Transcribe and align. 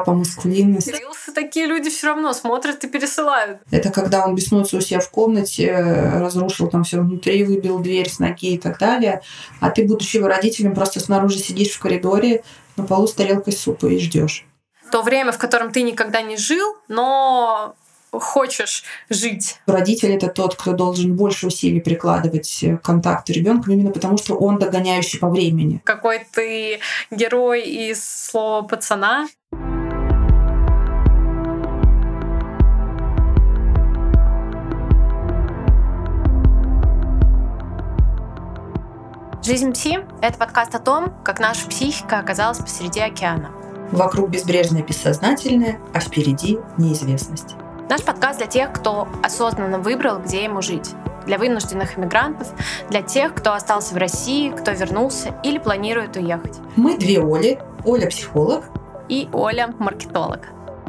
по 0.00 0.12
маскулинности. 0.12 0.90
Рилсы 0.90 1.32
такие 1.32 1.66
люди 1.66 1.90
все 1.90 2.08
равно 2.08 2.32
смотрят 2.32 2.82
и 2.84 2.88
пересылают. 2.88 3.60
Это 3.70 3.90
когда 3.90 4.24
он 4.26 4.34
беснуется 4.34 4.76
у 4.76 4.80
себя 4.80 5.00
в 5.00 5.10
комнате, 5.10 5.74
разрушил 6.14 6.68
там 6.68 6.84
все 6.84 7.00
внутри, 7.00 7.44
выбил 7.44 7.78
дверь 7.78 8.08
с 8.08 8.18
ноги 8.18 8.54
и 8.54 8.58
так 8.58 8.78
далее. 8.78 9.22
А 9.60 9.70
ты, 9.70 9.86
будучи 9.86 10.16
его 10.16 10.28
родителем, 10.28 10.74
просто 10.74 11.00
снаружи 11.00 11.38
сидишь 11.38 11.70
в 11.70 11.78
коридоре 11.78 12.42
на 12.76 12.84
полу 12.84 13.06
с 13.06 13.14
тарелкой 13.14 13.52
супа 13.52 13.86
и 13.86 13.98
ждешь. 13.98 14.46
То 14.90 15.02
время, 15.02 15.32
в 15.32 15.38
котором 15.38 15.72
ты 15.72 15.82
никогда 15.82 16.22
не 16.22 16.36
жил, 16.36 16.76
но 16.88 17.74
хочешь 18.12 18.84
жить. 19.10 19.58
Родитель 19.66 20.12
это 20.12 20.28
тот, 20.28 20.54
кто 20.54 20.72
должен 20.72 21.16
больше 21.16 21.48
усилий 21.48 21.80
прикладывать 21.80 22.64
к 22.80 22.84
контакту 22.84 23.32
ребенка, 23.32 23.72
именно 23.72 23.90
потому 23.90 24.16
что 24.16 24.36
он 24.36 24.58
догоняющий 24.58 25.18
по 25.18 25.28
времени. 25.28 25.80
Какой 25.84 26.26
ты 26.32 26.80
герой 27.10 27.62
из 27.62 28.02
слова 28.02 28.62
пацана. 28.62 29.26
«Жизнь 39.46 39.74
Пси»— 39.74 40.00
это 40.22 40.38
подкаст 40.38 40.74
о 40.74 40.80
том, 40.80 41.14
как 41.22 41.38
наша 41.38 41.68
психика 41.68 42.18
оказалась 42.18 42.58
посреди 42.58 42.98
океана. 42.98 43.52
Вокруг 43.92 44.28
безбрежное 44.28 44.82
бессознательное, 44.82 45.78
а 45.94 46.00
впереди 46.00 46.58
неизвестность. 46.76 47.54
Наш 47.88 48.02
подкаст 48.02 48.38
для 48.38 48.48
тех, 48.48 48.72
кто 48.72 49.06
осознанно 49.22 49.78
выбрал, 49.78 50.18
где 50.18 50.42
ему 50.42 50.62
жить. 50.62 50.90
Для 51.26 51.38
вынужденных 51.38 51.96
иммигрантов, 51.96 52.48
для 52.90 53.02
тех, 53.02 53.36
кто 53.36 53.52
остался 53.52 53.94
в 53.94 53.98
России, 53.98 54.50
кто 54.50 54.72
вернулся 54.72 55.32
или 55.44 55.58
планирует 55.58 56.16
уехать. 56.16 56.58
Мы 56.74 56.98
две 56.98 57.20
Оли. 57.20 57.60
Оля– 57.84 58.06
психолог. 58.10 58.64
И 59.08 59.28
Оля– 59.32 59.72
маркетолог. 59.78 60.40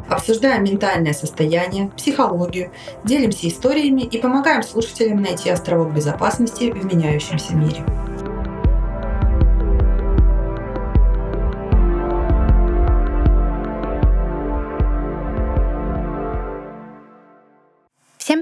Обсуждаем 0.08 0.64
ментальное 0.64 1.12
состояние, 1.12 1.92
психологию, 1.96 2.72
делимся 3.04 3.46
историями 3.46 4.02
и 4.02 4.18
помогаем 4.18 4.64
слушателям 4.64 5.22
найти 5.22 5.48
островок 5.48 5.92
безопасности 5.92 6.72
в 6.72 6.84
меняющемся 6.84 7.54
мире. 7.54 7.84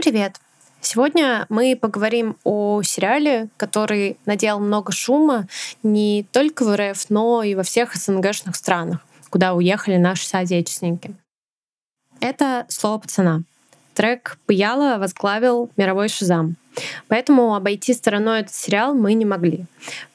Привет! 0.07 0.37
Сегодня 0.81 1.47
мы 1.49 1.75
поговорим 1.75 2.37
о 2.45 2.81
сериале, 2.83 3.49
который 3.57 4.19
наделал 4.25 4.61
много 4.61 4.93
шума 4.93 5.49
не 5.83 6.25
только 6.31 6.65
в 6.65 6.77
РФ, 6.77 7.11
но 7.11 7.43
и 7.43 7.57
во 7.57 7.65
всех 7.65 7.97
СНГшных 7.97 8.55
странах, 8.55 9.01
куда 9.31 9.55
уехали 9.55 9.97
наши 9.97 10.25
соотечественники. 10.25 11.13
Это 12.21 12.67
«Слово 12.69 12.99
пацана». 12.99 13.43
Трек 13.97 14.37
Пыяла 14.45 14.99
возглавил 14.99 15.71
мировой 15.79 16.11
шизам. 16.11 16.57
Поэтому 17.09 17.55
обойти 17.55 17.95
стороной 17.95 18.41
этот 18.41 18.55
сериал 18.55 18.95
мы 18.95 19.15
не 19.15 19.25
могли. 19.25 19.65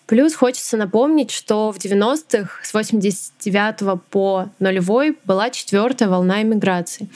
Плюс 0.06 0.36
хочется 0.36 0.78
напомнить, 0.78 1.32
что 1.32 1.72
в 1.72 1.78
90-х 1.78 2.64
с 2.64 2.74
89 2.76 4.02
по 4.12 4.50
нулевой 4.60 5.18
была 5.26 5.50
четвертая 5.50 6.10
волна 6.10 6.44
иммиграции. 6.44 7.10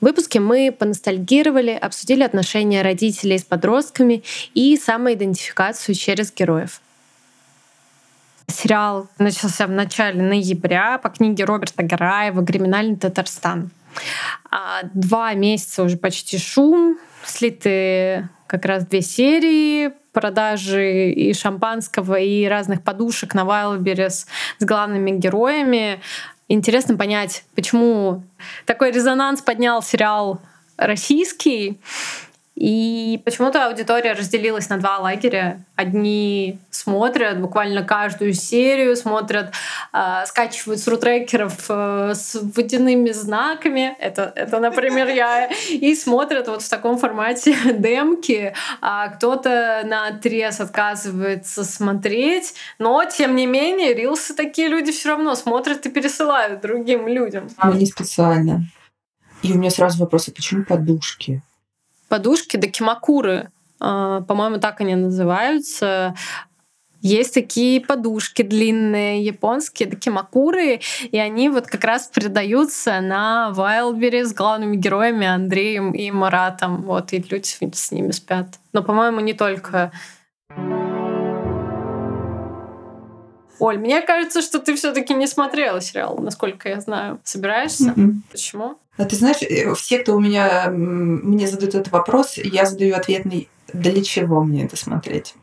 В 0.00 0.04
выпуске 0.04 0.40
мы 0.40 0.76
поностальгировали, 0.78 1.70
обсудили 1.70 2.22
отношения 2.22 2.82
родителей 2.82 3.38
с 3.38 3.44
подростками 3.44 4.22
и 4.52 4.76
самоидентификацию 4.76 5.94
через 5.94 6.34
героев. 6.34 6.82
Сериал 8.48 9.08
начался 9.18 9.66
в 9.66 9.70
начале 9.70 10.20
ноября 10.20 10.98
по 10.98 11.08
книге 11.08 11.44
Роберта 11.44 11.82
Гараева 11.82 12.44
«Криминальный 12.44 12.96
Татарстан». 12.96 13.70
А, 14.50 14.82
два 14.94 15.34
месяца 15.34 15.82
уже 15.82 15.96
почти 15.96 16.38
шум, 16.38 16.98
слиты 17.24 18.28
как 18.46 18.64
раз 18.64 18.84
две 18.86 19.00
серии, 19.00 19.92
продажи 20.12 21.10
и 21.10 21.32
шампанского, 21.34 22.18
и 22.18 22.46
разных 22.46 22.82
подушек 22.82 23.34
на 23.34 23.42
Wildberries 23.42 24.26
с 24.58 24.64
главными 24.64 25.12
героями. 25.12 26.00
Интересно 26.48 26.96
понять, 26.96 27.44
почему 27.54 28.24
такой 28.66 28.90
резонанс 28.90 29.40
поднял 29.40 29.82
сериал 29.82 30.40
российский. 30.76 31.78
И 32.60 33.22
почему-то 33.24 33.68
аудитория 33.68 34.12
разделилась 34.12 34.68
на 34.68 34.76
два 34.76 34.98
лагеря. 34.98 35.64
Одни 35.76 36.58
смотрят 36.70 37.40
буквально 37.40 37.82
каждую 37.84 38.34
серию, 38.34 38.96
смотрят, 38.96 39.54
э, 39.94 40.26
скачивают 40.26 40.78
с 40.78 40.86
рутрекеров 40.86 41.54
э, 41.70 42.12
с 42.14 42.38
водяными 42.54 43.12
знаками. 43.12 43.96
Это, 43.98 44.30
это, 44.36 44.60
например, 44.60 45.08
я. 45.08 45.46
И 45.70 45.94
смотрят 45.94 46.48
вот 46.48 46.60
в 46.60 46.68
таком 46.68 46.98
формате 46.98 47.56
демки. 47.78 48.52
А 48.82 49.08
кто-то 49.08 49.82
на 49.86 50.08
отрез 50.08 50.60
отказывается 50.60 51.64
смотреть. 51.64 52.52
Но, 52.78 53.02
тем 53.06 53.36
не 53.36 53.46
менее, 53.46 53.94
рилсы 53.94 54.34
такие 54.34 54.68
люди 54.68 54.92
все 54.92 55.08
равно 55.08 55.34
смотрят 55.34 55.86
и 55.86 55.90
пересылают 55.90 56.60
другим 56.60 57.08
людям. 57.08 57.48
Мы 57.62 57.76
не 57.76 57.86
специально. 57.86 58.64
И 59.42 59.50
у 59.50 59.56
меня 59.56 59.70
сразу 59.70 60.00
вопрос, 60.00 60.28
а 60.28 60.32
почему 60.32 60.66
подушки? 60.66 61.40
Подушки 62.10 62.58
докимакуры. 62.58 63.50
А, 63.78 64.20
по-моему, 64.22 64.58
так 64.58 64.82
они 64.82 64.94
называются. 64.96 66.14
Есть 67.00 67.32
такие 67.32 67.80
подушки 67.80 68.42
длинные, 68.42 69.24
японские, 69.24 69.88
докимакуры, 69.88 70.80
и 71.10 71.18
они 71.18 71.48
вот 71.48 71.66
как 71.66 71.82
раз 71.84 72.08
передаются 72.08 73.00
на 73.00 73.52
Вайлбери 73.52 74.22
с 74.22 74.34
главными 74.34 74.76
героями 74.76 75.26
Андреем 75.26 75.92
и 75.92 76.10
Маратом. 76.10 76.82
Вот, 76.82 77.14
и 77.14 77.24
люди 77.30 77.46
с 77.46 77.90
ними 77.90 78.10
спят. 78.10 78.58
Но, 78.74 78.82
по-моему, 78.82 79.20
не 79.20 79.32
только. 79.32 79.92
Оль, 83.60 83.78
мне 83.78 84.00
кажется, 84.00 84.42
что 84.42 84.58
ты 84.58 84.74
все-таки 84.74 85.14
не 85.14 85.26
смотрела 85.26 85.80
сериал, 85.80 86.18
насколько 86.18 86.68
я 86.68 86.80
знаю. 86.80 87.20
Собираешься? 87.24 87.92
Mm-hmm. 87.96 88.12
Почему? 88.30 88.78
А 88.96 89.04
ты 89.04 89.16
знаешь, 89.16 89.42
э, 89.42 89.72
все, 89.74 89.98
кто 89.98 90.16
у 90.16 90.20
меня 90.20 90.68
мне 90.70 91.46
задают 91.46 91.74
этот 91.74 91.92
вопрос, 91.92 92.36
я 92.36 92.66
задаю 92.66 92.96
ответный, 92.96 93.48
для 93.72 94.02
чего 94.02 94.42
мне 94.42 94.64
это 94.64 94.76
смотреть? 94.76 95.34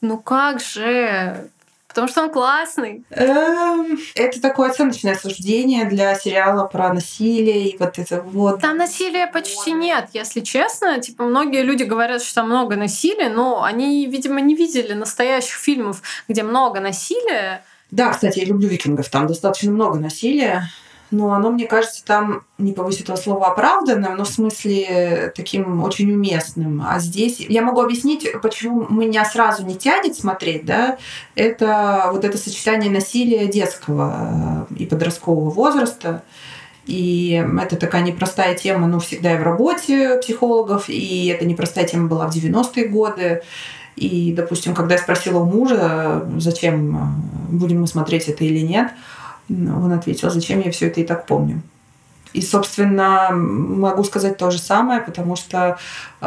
Ну 0.00 0.18
как 0.18 0.60
же? 0.60 1.50
Потому 1.96 2.08
что 2.08 2.22
он 2.24 2.30
классный. 2.30 3.04
Эм, 3.08 3.98
это 4.14 4.38
такое 4.42 4.68
оценочное 4.68 5.14
суждение 5.14 5.86
для 5.86 6.14
сериала 6.14 6.66
про 6.66 6.92
насилие 6.92 7.70
и 7.70 7.78
вот 7.78 7.98
это 7.98 8.20
вот. 8.20 8.60
Там 8.60 8.76
насилия 8.76 9.26
почти 9.26 9.72
нет, 9.72 10.10
если 10.12 10.40
честно. 10.40 11.00
Типа 11.00 11.24
многие 11.24 11.62
люди 11.62 11.84
говорят, 11.84 12.22
что 12.22 12.34
там 12.34 12.50
много 12.50 12.76
насилия, 12.76 13.30
но 13.30 13.62
они, 13.62 14.04
видимо, 14.08 14.42
не 14.42 14.54
видели 14.54 14.92
настоящих 14.92 15.56
фильмов, 15.56 16.02
где 16.28 16.42
много 16.42 16.80
насилия. 16.80 17.64
Да, 17.90 18.10
кстати, 18.10 18.40
я 18.40 18.44
люблю 18.44 18.68
викингов. 18.68 19.08
Там 19.08 19.26
достаточно 19.26 19.70
много 19.70 19.98
насилия 19.98 20.68
но 21.10 21.32
оно, 21.32 21.50
мне 21.50 21.66
кажется, 21.66 22.04
там, 22.04 22.42
не 22.58 22.72
повысит 22.72 23.02
этого 23.02 23.16
слова, 23.16 23.48
оправданным, 23.48 24.16
но 24.16 24.24
в 24.24 24.28
смысле 24.28 25.32
таким 25.36 25.82
очень 25.82 26.12
уместным. 26.12 26.82
А 26.86 26.98
здесь 26.98 27.40
я 27.40 27.62
могу 27.62 27.80
объяснить, 27.80 28.28
почему 28.42 28.86
меня 28.88 29.24
сразу 29.24 29.64
не 29.64 29.76
тянет 29.76 30.16
смотреть, 30.16 30.64
да, 30.64 30.98
это 31.34 32.08
вот 32.12 32.24
это 32.24 32.38
сочетание 32.38 32.90
насилия 32.90 33.46
детского 33.46 34.66
э, 34.70 34.74
и 34.74 34.86
подросткового 34.86 35.50
возраста, 35.50 36.22
и 36.86 37.44
это 37.60 37.76
такая 37.76 38.02
непростая 38.02 38.54
тема, 38.54 38.86
ну, 38.86 39.00
всегда 39.00 39.34
и 39.34 39.38
в 39.38 39.42
работе 39.42 40.18
психологов, 40.18 40.88
и 40.88 41.26
это 41.26 41.44
непростая 41.44 41.86
тема 41.86 42.08
была 42.08 42.28
в 42.28 42.34
90-е 42.34 42.88
годы. 42.88 43.42
И, 43.96 44.32
допустим, 44.36 44.74
когда 44.74 44.94
я 44.94 45.00
спросила 45.00 45.38
у 45.38 45.46
мужа, 45.46 46.28
зачем 46.36 46.96
э, 46.96 47.56
будем 47.56 47.80
мы 47.80 47.86
смотреть 47.86 48.28
это 48.28 48.44
или 48.44 48.60
нет, 48.60 48.90
он 49.48 49.92
ответил, 49.92 50.30
зачем 50.30 50.60
я 50.60 50.70
все 50.70 50.88
это 50.88 51.00
и 51.00 51.04
так 51.04 51.26
помню. 51.26 51.62
И, 52.36 52.42
собственно, 52.42 53.30
могу 53.32 54.04
сказать 54.04 54.36
то 54.36 54.50
же 54.50 54.58
самое, 54.58 55.00
потому 55.00 55.36
что 55.36 55.78
э, 56.20 56.26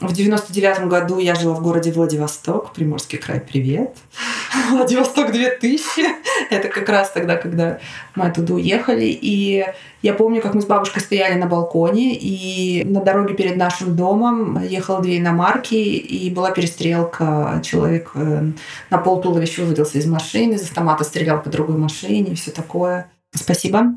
в 0.00 0.12
99 0.12 0.88
году 0.88 1.20
я 1.20 1.36
жила 1.36 1.54
в 1.54 1.62
городе 1.62 1.92
Владивосток, 1.92 2.72
Приморский 2.72 3.18
край, 3.18 3.38
привет. 3.40 3.96
Владивосток 4.70 5.30
2000. 5.30 6.06
Это 6.50 6.66
как 6.66 6.88
раз 6.88 7.12
тогда, 7.12 7.36
когда 7.36 7.78
мы 8.16 8.24
оттуда 8.24 8.54
уехали. 8.54 9.04
И 9.04 9.64
я 10.02 10.12
помню, 10.12 10.42
как 10.42 10.54
мы 10.54 10.60
с 10.60 10.66
бабушкой 10.66 11.02
стояли 11.02 11.38
на 11.38 11.46
балконе, 11.46 12.16
и 12.16 12.82
на 12.84 13.00
дороге 13.00 13.34
перед 13.34 13.56
нашим 13.56 13.94
домом 13.94 14.60
ехала 14.60 15.00
две 15.00 15.18
иномарки, 15.18 15.76
и 15.76 16.28
была 16.30 16.50
перестрелка. 16.50 17.62
Человек 17.64 18.10
э, 18.14 18.42
на 18.90 18.98
пол 18.98 19.20
туловища 19.20 19.62
вывалился 19.62 19.98
из 19.98 20.06
машины, 20.06 20.54
из 20.54 20.62
автомата 20.62 21.04
стрелял 21.04 21.40
по 21.40 21.48
другой 21.48 21.76
машине, 21.76 22.32
и 22.32 22.34
все 22.34 22.50
такое. 22.50 23.08
Спасибо. 23.32 23.92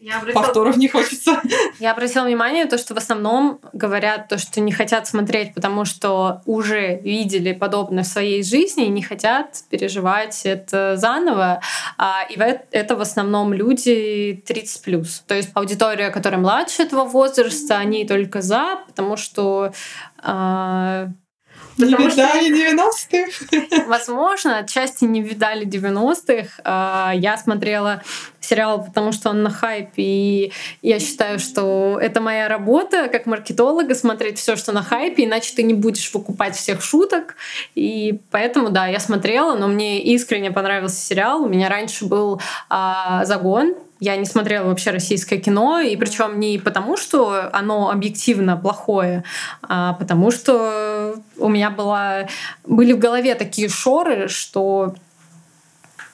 Я 0.00 0.16
обратила... 0.18 0.42
повторов 0.42 0.76
не 0.78 0.88
хочется. 0.88 1.42
Я 1.78 1.92
обратила 1.92 2.24
внимание, 2.24 2.64
то, 2.64 2.78
что 2.78 2.94
в 2.94 2.96
основном 2.96 3.60
говорят 3.74 4.28
то, 4.28 4.38
что 4.38 4.60
не 4.60 4.72
хотят 4.72 5.06
смотреть, 5.06 5.52
потому 5.52 5.84
что 5.84 6.40
уже 6.46 6.96
видели 6.96 7.52
подобное 7.52 8.02
в 8.02 8.06
своей 8.06 8.42
жизни 8.42 8.86
и 8.86 8.88
не 8.88 9.02
хотят 9.02 9.62
переживать 9.68 10.40
это 10.44 10.96
заново. 10.96 11.60
А, 11.98 12.22
и 12.30 12.38
это 12.70 12.96
в 12.96 13.02
основном 13.02 13.52
люди 13.52 14.42
30+. 14.48 15.06
То 15.26 15.34
есть 15.34 15.50
аудитория, 15.52 16.08
которая 16.10 16.40
младше 16.40 16.82
этого 16.82 17.04
возраста, 17.04 17.76
они 17.76 18.06
только 18.06 18.40
за, 18.40 18.80
потому 18.86 19.18
что 19.18 19.72
а, 20.22 21.08
не 21.84 21.94
видали 21.94 22.96
что, 22.98 23.16
90-х? 23.16 23.86
Возможно, 23.86 24.58
отчасти 24.58 25.04
не 25.04 25.22
видали 25.22 25.66
90-х. 25.66 26.60
А, 26.64 27.12
я 27.14 27.36
смотрела 27.36 28.02
сериал, 28.50 28.84
потому 28.84 29.12
что 29.12 29.30
он 29.30 29.42
на 29.42 29.50
хайпе, 29.50 30.02
и 30.02 30.52
я 30.82 30.98
считаю, 30.98 31.38
что 31.38 31.98
это 32.02 32.20
моя 32.20 32.48
работа 32.48 33.08
как 33.08 33.26
маркетолога 33.26 33.94
смотреть 33.94 34.38
все, 34.38 34.56
что 34.56 34.72
на 34.72 34.82
хайпе, 34.82 35.24
иначе 35.24 35.54
ты 35.54 35.62
не 35.62 35.74
будешь 35.74 36.12
выкупать 36.12 36.56
всех 36.56 36.82
шуток. 36.82 37.36
И 37.76 38.20
поэтому, 38.30 38.70
да, 38.70 38.86
я 38.86 38.98
смотрела, 38.98 39.56
но 39.56 39.68
мне 39.68 40.02
искренне 40.02 40.50
понравился 40.50 41.00
сериал. 41.00 41.44
У 41.44 41.48
меня 41.48 41.68
раньше 41.68 42.06
был 42.06 42.40
а, 42.68 43.24
загон 43.24 43.74
я 44.00 44.16
не 44.16 44.24
смотрела 44.24 44.66
вообще 44.66 44.90
российское 44.90 45.36
кино, 45.36 45.78
и 45.78 45.94
причем 45.94 46.40
не 46.40 46.58
потому, 46.58 46.96
что 46.96 47.50
оно 47.52 47.90
объективно 47.90 48.56
плохое, 48.56 49.24
а 49.62 49.92
потому 49.92 50.30
что 50.30 51.16
у 51.36 51.48
меня 51.48 51.68
была, 51.70 52.26
были 52.64 52.94
в 52.94 52.98
голове 52.98 53.34
такие 53.34 53.68
шоры, 53.68 54.28
что 54.28 54.94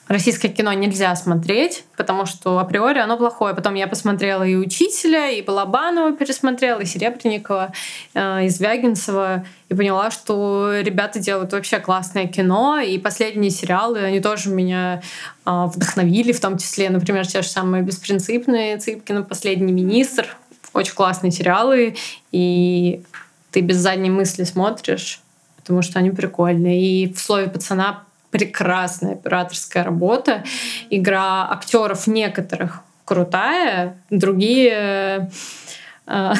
российское 0.07 0.49
кино 0.49 0.71
нельзя 0.73 1.15
смотреть, 1.15 1.83
потому 1.95 2.25
что 2.25 2.59
априори 2.59 2.99
оно 2.99 3.17
плохое. 3.17 3.53
Потом 3.53 3.73
я 3.75 3.87
посмотрела 3.87 4.43
и 4.43 4.55
«Учителя», 4.55 5.29
и 5.29 5.41
Балабанова 5.41 6.13
пересмотрела, 6.13 6.79
и 6.81 6.85
Серебренникова, 6.85 7.73
э, 8.13 8.45
и 8.45 8.49
Звягинцева, 8.49 9.45
и 9.69 9.73
поняла, 9.73 10.11
что 10.11 10.79
ребята 10.79 11.19
делают 11.19 11.51
вообще 11.51 11.79
классное 11.79 12.27
кино, 12.27 12.79
и 12.79 12.97
последние 12.97 13.51
сериалы, 13.51 13.99
они 13.99 14.19
тоже 14.19 14.49
меня 14.49 15.01
э, 15.45 15.65
вдохновили, 15.65 16.31
в 16.31 16.39
том 16.39 16.57
числе, 16.57 16.89
например, 16.89 17.27
те 17.27 17.41
же 17.41 17.47
самые 17.47 17.83
«Беспринципные», 17.83 18.77
«Цыпкина», 18.77 19.23
«Последний 19.23 19.73
министр», 19.73 20.37
очень 20.73 20.93
классные 20.93 21.31
сериалы, 21.31 21.95
и 22.31 23.03
ты 23.51 23.61
без 23.61 23.77
задней 23.77 24.09
мысли 24.09 24.43
смотришь, 24.43 25.21
потому 25.57 25.81
что 25.81 25.99
они 25.99 26.11
прикольные. 26.11 26.81
И 26.81 27.13
в 27.13 27.19
слове 27.19 27.47
пацана 27.47 28.03
прекрасная 28.31 29.13
операторская 29.13 29.83
работа. 29.83 30.43
Игра 30.89 31.49
актеров 31.51 32.07
некоторых 32.07 32.81
крутая, 33.05 33.97
другие, 34.09 35.29
э, 36.07 36.33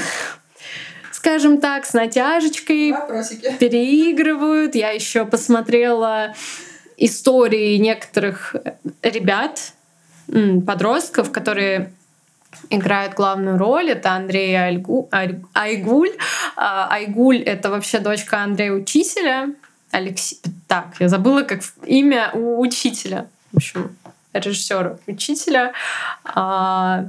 скажем 1.11 1.59
так, 1.59 1.85
с 1.85 1.93
натяжечкой 1.93 2.91
Вопросики. 2.91 3.53
переигрывают. 3.59 4.75
Я 4.75 4.91
еще 4.91 5.25
посмотрела 5.25 6.33
истории 6.97 7.77
некоторых 7.77 8.55
ребят, 9.01 9.73
подростков, 10.65 11.31
которые 11.31 11.93
играют 12.69 13.13
главную 13.13 13.57
роль. 13.57 13.91
Это 13.91 14.11
Андрей 14.11 14.55
Айгуль. 14.55 15.05
Айгуль. 15.53 16.11
А, 16.55 16.87
Айгуль— 16.91 17.37
это 17.45 17.69
вообще 17.69 17.99
дочка 17.99 18.39
Андрея 18.39 18.73
Учителя. 18.73 19.49
Алексей... 19.97 20.39
Так, 20.67 20.95
я 20.99 21.09
забыла, 21.09 21.41
как 21.41 21.61
имя 21.85 22.31
у 22.33 22.61
учителя. 22.61 23.27
В 23.51 23.57
общем, 23.57 23.95
режиссера 24.33 24.97
учителя. 25.07 25.73
А, 26.23 27.05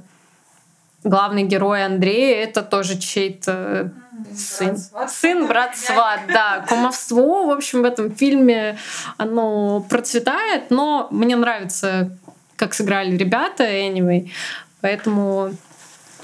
главный 1.05 1.44
герой 1.44 1.85
Андрей 1.85 2.35
это 2.35 2.62
тоже 2.62 2.99
чей-то 2.99 3.93
сын. 4.35 4.76
Брат, 4.93 5.11
сын, 5.11 5.46
брат, 5.46 5.76
сват, 5.76 6.20
да. 6.29 6.64
Кумовство, 6.69 7.46
в 7.46 7.50
общем, 7.50 7.82
в 7.82 7.85
этом 7.85 8.14
фильме 8.14 8.79
оно 9.19 9.81
процветает, 9.88 10.70
но 10.70 11.08
мне 11.11 11.37
нравится, 11.37 12.17
как 12.56 12.75
сыграли 12.75 13.17
ребята, 13.17 13.64
anyway. 13.64 14.31
Поэтому 14.81 15.52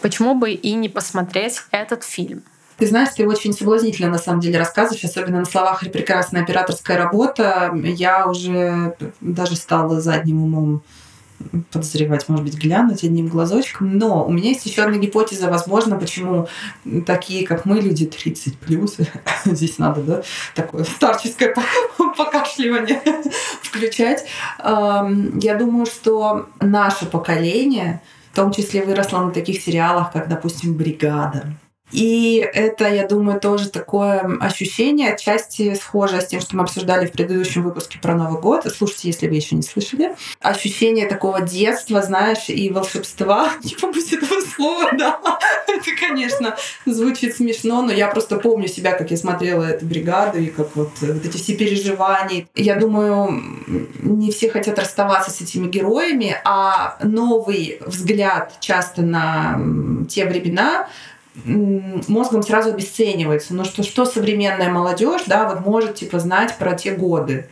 почему 0.00 0.34
бы 0.34 0.52
и 0.52 0.72
не 0.72 0.88
посмотреть 0.88 1.60
этот 1.70 2.04
фильм? 2.04 2.42
Ты 2.76 2.86
знаешь, 2.86 3.10
ты 3.16 3.26
очень 3.26 3.52
соблазнительно 3.52 4.10
на 4.10 4.18
самом 4.18 4.40
деле 4.40 4.58
рассказываешь, 4.58 5.04
особенно 5.04 5.40
на 5.40 5.44
словах 5.44 5.80
«прекрасная 5.92 6.42
операторская 6.42 6.98
работа». 6.98 7.72
Я 7.74 8.26
уже 8.26 8.96
даже 9.20 9.56
стала 9.56 10.00
задним 10.00 10.42
умом 10.42 10.82
подозревать, 11.70 12.28
может 12.28 12.44
быть, 12.44 12.56
глянуть 12.56 13.04
одним 13.04 13.28
глазочком. 13.28 13.98
Но 13.98 14.24
у 14.24 14.32
меня 14.32 14.50
есть 14.50 14.66
еще 14.66 14.82
одна 14.82 14.96
гипотеза, 14.96 15.50
возможно, 15.50 15.96
почему 15.96 16.48
такие, 17.06 17.46
как 17.46 17.64
мы, 17.64 17.80
люди 17.80 18.06
30 18.06 18.58
плюс, 18.58 18.96
здесь 19.44 19.78
надо, 19.78 20.02
да, 20.02 20.22
такое 20.54 20.84
старческое 20.84 21.54
покашливание 22.16 23.00
включать. 23.62 24.24
Я 24.58 25.56
думаю, 25.58 25.86
что 25.86 26.48
наше 26.60 27.06
поколение 27.06 28.00
в 28.32 28.36
том 28.36 28.52
числе 28.52 28.84
выросло 28.84 29.20
на 29.20 29.30
таких 29.30 29.62
сериалах, 29.62 30.12
как, 30.12 30.28
допустим, 30.28 30.74
«Бригада», 30.74 31.54
и 31.94 32.38
это, 32.52 32.92
я 32.92 33.06
думаю, 33.06 33.38
тоже 33.38 33.70
такое 33.70 34.38
ощущение, 34.40 35.12
отчасти 35.12 35.74
схожее 35.74 36.22
с 36.22 36.26
тем, 36.26 36.40
что 36.40 36.56
мы 36.56 36.64
обсуждали 36.64 37.06
в 37.06 37.12
предыдущем 37.12 37.62
выпуске 37.62 38.00
про 38.00 38.16
Новый 38.16 38.40
год. 38.40 38.66
Слушайте, 38.76 39.08
если 39.08 39.28
вы 39.28 39.36
еще 39.36 39.54
не 39.54 39.62
слышали. 39.62 40.16
Ощущение 40.40 41.06
такого 41.06 41.40
детства, 41.40 42.02
знаешь, 42.02 42.48
и 42.48 42.68
волшебства. 42.70 43.48
Не 43.62 43.76
побоюсь 43.76 44.12
этого 44.12 44.40
слова, 44.40 44.90
да. 44.98 45.20
Это, 45.68 45.90
конечно, 46.00 46.56
звучит 46.84 47.36
смешно, 47.36 47.82
но 47.82 47.92
я 47.92 48.08
просто 48.08 48.38
помню 48.38 48.66
себя, 48.66 48.92
как 48.92 49.12
я 49.12 49.16
смотрела 49.16 49.62
эту 49.62 49.86
бригаду, 49.86 50.40
и 50.40 50.46
как 50.46 50.74
вот, 50.74 50.90
вот 51.00 51.24
эти 51.24 51.36
все 51.36 51.54
переживания. 51.54 52.48
Я 52.56 52.74
думаю, 52.74 53.40
не 54.02 54.32
все 54.32 54.50
хотят 54.50 54.80
расставаться 54.80 55.30
с 55.30 55.40
этими 55.40 55.68
героями, 55.68 56.36
а 56.44 56.98
новый 57.04 57.78
взгляд 57.86 58.54
часто 58.58 59.02
на 59.02 59.60
те 60.08 60.24
времена 60.24 60.88
мозгом 61.44 62.42
сразу 62.42 62.70
обесценивается. 62.70 63.54
Но 63.54 63.64
что, 63.64 63.82
что 63.82 64.04
современная 64.04 64.70
молодежь, 64.70 65.22
да, 65.26 65.48
вот 65.48 65.60
может 65.60 65.96
типа 65.96 66.18
знать 66.18 66.56
про 66.58 66.74
те 66.74 66.92
годы. 66.92 67.48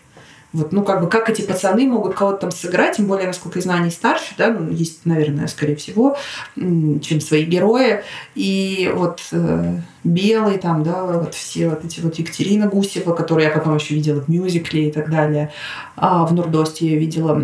Вот, 0.53 0.71
ну, 0.71 0.85
как 0.85 1.01
бы, 1.01 1.09
как 1.09 1.31
эти 1.31 1.41
пацаны 1.41 1.87
могут 1.87 2.15
кого-то 2.15 2.43
там 2.43 2.51
сыграть, 2.51 2.99
тем 2.99 3.07
более, 3.07 3.27
насколько 3.27 3.59
я 3.59 3.63
знаю, 3.63 3.83
они 3.83 3.91
старше, 3.91 4.35
да, 4.37 4.49
ну, 4.51 4.71
есть, 4.71 5.07
наверное, 5.07 5.47
скорее 5.47 5.77
всего, 5.77 6.17
чем 6.55 7.21
свои 7.23 7.45
герои. 7.45 8.03
И 8.35 8.93
вот 8.95 9.21
э, 9.33 9.77
Белый, 10.05 10.59
там, 10.59 10.83
да, 10.83 11.05
вот 11.05 11.35
все 11.35 11.69
вот 11.69 11.85
эти 11.85 12.01
вот 12.01 12.17
Екатерина 12.17 12.67
Гусева, 12.67 13.15
которую 13.15 13.47
я 13.47 13.53
потом 13.53 13.77
еще 13.77 13.95
видела 13.95 14.21
в 14.21 14.29
мюзикле 14.29 14.89
и 14.89 14.93
так 14.93 15.11
далее, 15.11 15.53
а 15.95 16.27
в 16.27 16.33
Нурдосте 16.33 16.89
я 16.89 16.99
видела 16.99 17.41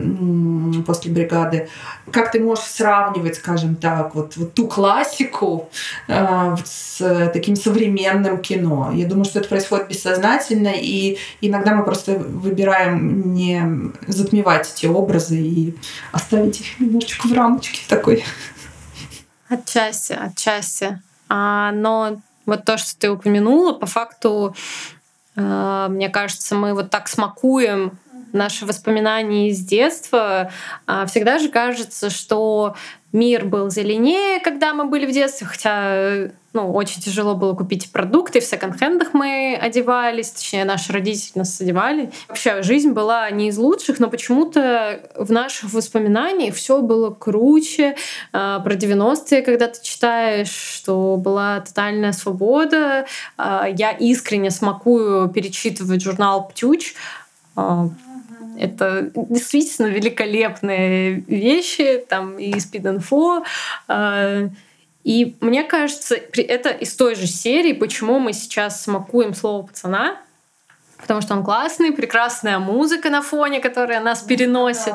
после 0.85 1.13
бригады. 1.13 1.69
Как 2.11 2.33
ты 2.33 2.41
можешь 2.41 2.65
сравнивать, 2.65 3.37
скажем 3.37 3.77
так, 3.77 4.15
вот, 4.15 4.37
вот 4.37 4.55
ту 4.55 4.67
классику 4.67 5.69
э, 6.09 6.57
с 6.65 7.31
таким 7.33 7.55
современным 7.55 8.39
кино? 8.39 8.91
Я 8.93 9.07
думаю, 9.07 9.25
что 9.25 9.39
это 9.39 9.49
происходит 9.49 9.89
бессознательно, 9.89 10.73
и 10.75 11.19
иногда 11.41 11.75
мы 11.75 11.85
просто 11.85 12.19
выбираем 12.19 13.35
не 13.35 13.93
затмевать 14.09 14.69
эти 14.75 14.87
образы 14.87 15.37
и 15.37 15.77
оставить 16.11 16.61
их 16.61 16.81
немножечко 16.81 17.29
в 17.29 17.33
рамочке 17.33 17.81
такой. 17.89 18.25
Отчасти, 19.49 20.13
отчасти. 20.13 21.01
А, 21.29 21.73
но 21.73 22.19
вот 22.49 22.65
то, 22.65 22.79
что 22.79 22.99
ты 22.99 23.11
упомянула, 23.11 23.75
по 23.75 23.87
факту, 23.87 24.57
э, 25.37 25.87
мне 25.91 26.09
кажется, 26.09 26.55
мы 26.55 26.73
вот 26.75 26.91
так 26.91 27.09
смакуем 27.09 27.99
наши 28.33 28.65
воспоминания 28.65 29.51
из 29.51 29.61
детства. 29.61 30.51
А 30.87 31.07
всегда 31.07 31.39
же 31.39 31.51
кажется, 31.51 32.11
что 32.11 32.75
мир 33.13 33.45
был 33.45 33.71
зеленее, 33.71 34.41
когда 34.41 34.73
мы 34.73 34.87
были 34.87 35.07
в 35.07 35.13
детстве, 35.13 35.47
хотя 35.47 36.31
ну, 36.59 36.73
очень 36.73 37.01
тяжело 37.01 37.37
было 37.37 37.55
купить 37.55 37.93
продукты, 37.93 38.41
в 38.41 38.45
секонд-хендах 38.45 39.15
мы 39.15 39.57
одевались, 39.61 40.31
точнее, 40.31 40.65
наши 40.65 40.93
родители 40.93 41.39
нас 41.39 41.61
одевали. 41.61 42.11
Вообще, 42.27 42.63
жизнь 42.63 42.91
была 42.91 43.31
не 43.31 43.49
из 43.49 43.59
лучших, 43.59 44.01
но 44.01 44.11
почему-то 44.11 45.01
в 45.15 45.31
наших 45.31 45.73
воспоминаниях 45.73 46.57
все 46.57 46.83
было 46.83 47.11
круче. 47.11 47.95
А, 48.33 48.59
про 48.59 48.75
90-е, 48.75 49.43
когда 49.43 49.69
ты 49.69 49.81
читаешь, 49.81 50.51
что 50.51 51.17
была 51.17 51.61
тотальная 51.61 52.11
свобода. 52.11 53.07
А, 53.37 53.69
я 53.69 53.93
искренне 53.93 54.51
смакую 54.51 55.29
перечитывать 55.29 56.03
журнал 56.03 56.49
«Птюч», 56.49 56.95
а, 57.55 57.89
это 58.59 59.13
действительно 59.15 59.87
великолепные 59.87 61.21
вещи, 61.21 62.05
там 62.09 62.37
и 62.37 62.59
спид-инфо. 62.59 63.45
И 65.09 65.39
мне 65.41 65.65
кажется, 65.65 66.17
это 66.17 66.69
из 66.69 66.95
той 66.95 67.15
же 67.15 67.27
серии, 67.27 67.73
почему 67.73 68.19
мы 68.19 68.35
сейчас 68.35 68.83
смакуем 68.83 69.35
слово 69.35 69.67
пацана, 69.67 70.21
потому 70.99 71.23
что 71.23 71.33
он 71.33 71.43
классный, 71.43 71.93
прекрасная 71.93 72.59
музыка 72.59 73.09
на 73.09 73.23
фоне, 73.23 73.61
которая 73.61 74.01
нас 74.01 74.21
переносит. 74.21 74.93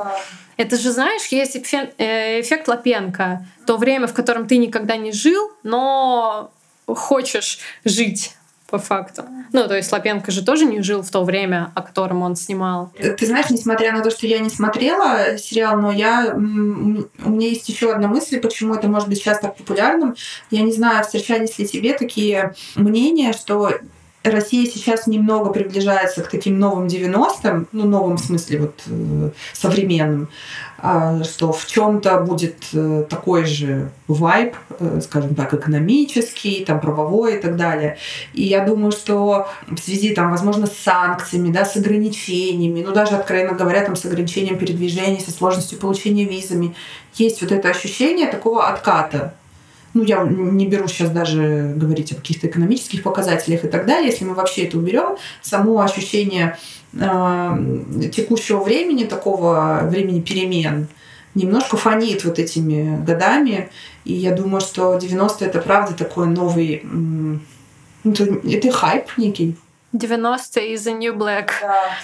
Это 0.55 0.77
же, 0.77 0.91
знаешь, 0.91 1.25
есть 1.29 1.55
э, 1.55 2.41
эффект 2.41 2.67
Лапенко. 2.67 3.43
То 3.65 3.77
время, 3.77 4.05
в 4.05 4.13
котором 4.13 4.47
ты 4.47 4.57
никогда 4.57 4.97
не 4.97 5.11
жил, 5.11 5.51
но 5.63 6.51
хочешь 6.85 7.57
жить 7.83 8.35
по 8.73 8.79
факту. 8.79 9.23
Ну, 9.51 9.67
то 9.67 9.75
есть 9.75 9.91
Лапенко 9.91 10.31
же 10.31 10.43
тоже 10.43 10.65
не 10.65 10.81
жил 10.81 11.03
в 11.03 11.09
то 11.11 11.23
время, 11.23 11.71
о 11.75 11.83
котором 11.83 12.23
он 12.23 12.35
снимал. 12.35 12.91
Ты 12.97 13.23
знаешь, 13.27 13.51
несмотря 13.51 13.91
на 13.91 14.01
то, 14.01 14.09
что 14.09 14.25
я 14.25 14.39
не 14.39 14.49
смотрела 14.49 15.37
сериал, 15.37 15.77
но 15.77 15.91
я, 15.91 16.33
у 16.33 16.39
меня 16.39 17.47
есть 17.49 17.69
еще 17.69 17.91
одна 17.91 18.07
мысль, 18.07 18.39
почему 18.39 18.73
это 18.73 18.87
может 18.87 19.09
быть 19.09 19.19
сейчас 19.19 19.37
так 19.37 19.55
популярным. 19.55 20.15
Я 20.49 20.63
не 20.63 20.71
знаю, 20.71 21.03
встречались 21.03 21.59
ли 21.59 21.67
тебе 21.67 21.93
такие 21.93 22.55
мнения, 22.73 23.31
что 23.31 23.73
Россия 24.23 24.65
сейчас 24.65 25.05
немного 25.05 25.51
приближается 25.51 26.21
к 26.23 26.29
таким 26.29 26.57
новым 26.57 26.87
90-м, 26.87 27.67
ну, 27.73 27.85
новым 27.85 28.17
смысле 28.17 28.59
вот 28.59 28.81
э, 28.87 29.29
современным, 29.51 30.29
э, 30.81 31.23
что 31.25 31.51
в 31.51 31.65
чем-то 31.65 32.19
будет 32.21 32.63
э, 32.73 33.05
такой 33.09 33.43
же 33.43 33.91
вайб, 34.07 34.55
э, 34.79 35.01
скажем 35.03 35.35
так, 35.35 35.53
экономический, 35.53 36.63
там, 36.63 36.79
правовой 36.79 37.35
и 37.35 37.41
так 37.41 37.57
далее. 37.57 37.97
И 38.33 38.43
я 38.43 38.65
думаю, 38.65 38.93
что 38.93 39.49
в 39.67 39.77
связи, 39.77 40.13
там, 40.13 40.31
возможно, 40.31 40.67
с 40.67 40.77
санкциями, 40.77 41.51
да, 41.51 41.65
с 41.65 41.75
ограничениями, 41.75 42.81
ну, 42.81 42.93
даже, 42.93 43.15
откровенно 43.15 43.53
говоря, 43.53 43.83
там, 43.83 43.97
с 43.97 44.05
ограничением 44.05 44.57
передвижения, 44.57 45.19
со 45.19 45.31
сложностью 45.31 45.79
получения 45.79 46.23
визами, 46.23 46.75
есть 47.15 47.41
вот 47.41 47.51
это 47.51 47.69
ощущение 47.69 48.27
такого 48.27 48.67
отката 48.67 49.33
ну, 49.93 50.03
я 50.03 50.23
не 50.23 50.67
беру 50.67 50.87
сейчас 50.87 51.11
даже 51.11 51.73
говорить 51.75 52.11
о 52.11 52.15
каких-то 52.15 52.47
экономических 52.47 53.03
показателях 53.03 53.63
и 53.63 53.67
так 53.67 53.85
далее, 53.85 54.09
если 54.09 54.25
мы 54.25 54.33
вообще 54.33 54.63
это 54.65 54.77
уберем, 54.77 55.17
само 55.41 55.81
ощущение 55.81 56.57
э, 56.93 58.09
текущего 58.11 58.63
времени, 58.63 59.03
такого 59.05 59.81
времени 59.83 60.21
перемен, 60.21 60.87
немножко 61.35 61.77
фонит 61.77 62.23
вот 62.25 62.39
этими 62.39 63.03
годами. 63.03 63.69
И 64.05 64.13
я 64.13 64.35
думаю, 64.35 64.61
что 64.61 64.97
90-е 64.97 65.47
это 65.47 65.59
правда 65.59 65.95
такой 65.95 66.27
новый... 66.27 66.83
Это, 68.03 68.23
это 68.23 68.71
хайп 68.71 69.17
некий. 69.17 69.55
90-е 69.93 70.73
is 70.73 70.87
a 70.87 70.93
new 70.93 71.15
black. 71.15 71.51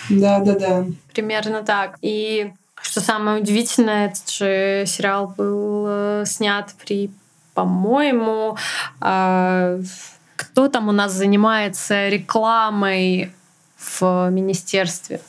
Да, 0.10 0.40
да, 0.40 0.54
да. 0.54 0.54
да. 0.54 0.86
Примерно 1.14 1.64
так. 1.64 1.98
И 2.02 2.52
что 2.82 3.02
самое 3.02 3.42
удивительное, 3.42 4.08
этот 4.08 4.30
же 4.30 4.84
сериал 4.88 5.34
был 5.36 5.86
э, 5.88 6.24
снят 6.26 6.74
при 6.84 7.12
по-моему, 7.60 8.58
а, 9.02 9.80
кто 10.38 10.70
там 10.70 10.88
у 10.88 10.94
нас 10.94 11.12
занимается 11.12 12.08
рекламой 12.08 13.34
в 13.78 14.30
министерстве? 14.30 15.20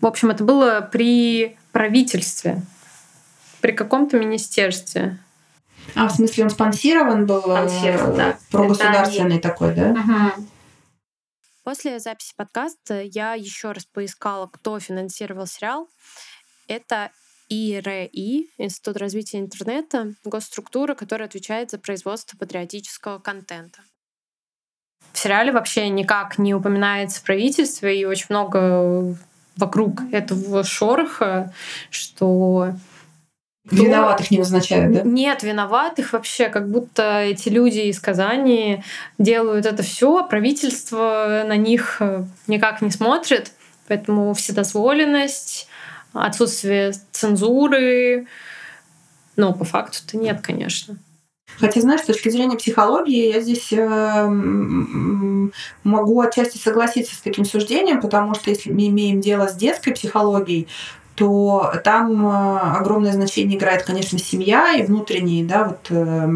В 0.00 0.06
общем, 0.06 0.30
это 0.30 0.44
было 0.44 0.80
при 0.80 1.56
правительстве, 1.72 2.62
при 3.60 3.72
каком-то 3.72 4.16
министерстве. 4.16 5.18
А, 5.96 6.06
в 6.06 6.12
смысле, 6.12 6.44
он 6.44 6.50
спонсирован 6.50 7.26
был? 7.26 7.42
Э, 7.50 7.68
спонсирован, 7.68 8.16
да. 8.16 8.38
Прогосударственный 8.52 9.40
такой, 9.40 9.74
да? 9.74 9.90
Угу. 9.90 10.46
После 11.64 11.98
записи 11.98 12.32
подкаста 12.36 13.02
я 13.02 13.34
еще 13.34 13.72
раз 13.72 13.86
поискала, 13.86 14.46
кто 14.46 14.78
финансировал 14.78 15.48
сериал. 15.48 15.88
Это 16.68 17.10
ИРИ, 17.48 18.50
Институт 18.58 18.96
развития 18.96 19.38
интернета, 19.38 20.14
госструктура, 20.24 20.94
которая 20.94 21.28
отвечает 21.28 21.70
за 21.70 21.78
производство 21.78 22.36
патриотического 22.36 23.18
контента. 23.18 23.80
В 25.12 25.18
сериале 25.18 25.52
вообще 25.52 25.88
никак 25.88 26.38
не 26.38 26.54
упоминается 26.54 27.22
правительство, 27.22 27.86
и 27.86 28.04
очень 28.04 28.26
много 28.30 29.16
вокруг 29.56 30.00
этого 30.12 30.64
шороха, 30.64 31.52
что 31.90 32.74
Виноватых 33.70 34.30
не 34.30 34.38
назначают, 34.38 34.92
да? 34.92 35.02
Нет, 35.04 35.42
виноватых 35.42 36.12
вообще, 36.12 36.50
как 36.50 36.68
будто 36.70 37.20
эти 37.20 37.48
люди 37.48 37.78
из 37.78 37.98
Казани 37.98 38.82
делают 39.16 39.64
это 39.64 39.82
все, 39.82 40.18
а 40.18 40.22
правительство 40.22 41.44
на 41.46 41.56
них 41.56 42.02
никак 42.46 42.82
не 42.82 42.90
смотрит. 42.90 43.52
Поэтому 43.88 44.34
вседозволенность, 44.34 45.68
отсутствие 46.14 46.92
цензуры. 47.12 48.26
Но 49.36 49.52
по 49.52 49.64
факту-то 49.64 50.16
нет, 50.16 50.40
конечно. 50.42 50.96
Хотя, 51.58 51.80
знаешь, 51.80 52.00
с 52.00 52.06
точки 52.06 52.28
зрения 52.28 52.56
психологии, 52.56 53.32
я 53.32 53.40
здесь 53.40 53.72
э, 53.72 54.28
могу 55.84 56.20
отчасти 56.20 56.58
согласиться 56.58 57.14
с 57.14 57.20
таким 57.20 57.44
суждением, 57.44 58.00
потому 58.00 58.34
что 58.34 58.50
если 58.50 58.72
мы 58.72 58.88
имеем 58.88 59.20
дело 59.20 59.46
с 59.46 59.54
детской 59.54 59.92
психологией, 59.92 60.66
то 61.14 61.74
там 61.84 62.26
э, 62.26 62.58
огромное 62.78 63.12
значение 63.12 63.56
играет, 63.56 63.84
конечно, 63.84 64.18
семья 64.18 64.74
и 64.74 64.82
внутренний, 64.82 65.44
да, 65.44 65.64
вот 65.64 65.86
э, 65.90 66.28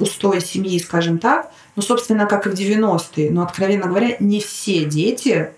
устой 0.00 0.40
семьи, 0.40 0.78
скажем 0.80 1.18
так. 1.18 1.50
Ну, 1.76 1.82
собственно, 1.82 2.26
как 2.26 2.46
и 2.46 2.50
в 2.50 2.54
90-е. 2.54 3.30
Но, 3.30 3.42
откровенно 3.42 3.86
говоря, 3.86 4.16
не 4.18 4.40
все 4.40 4.84
дети 4.84 5.50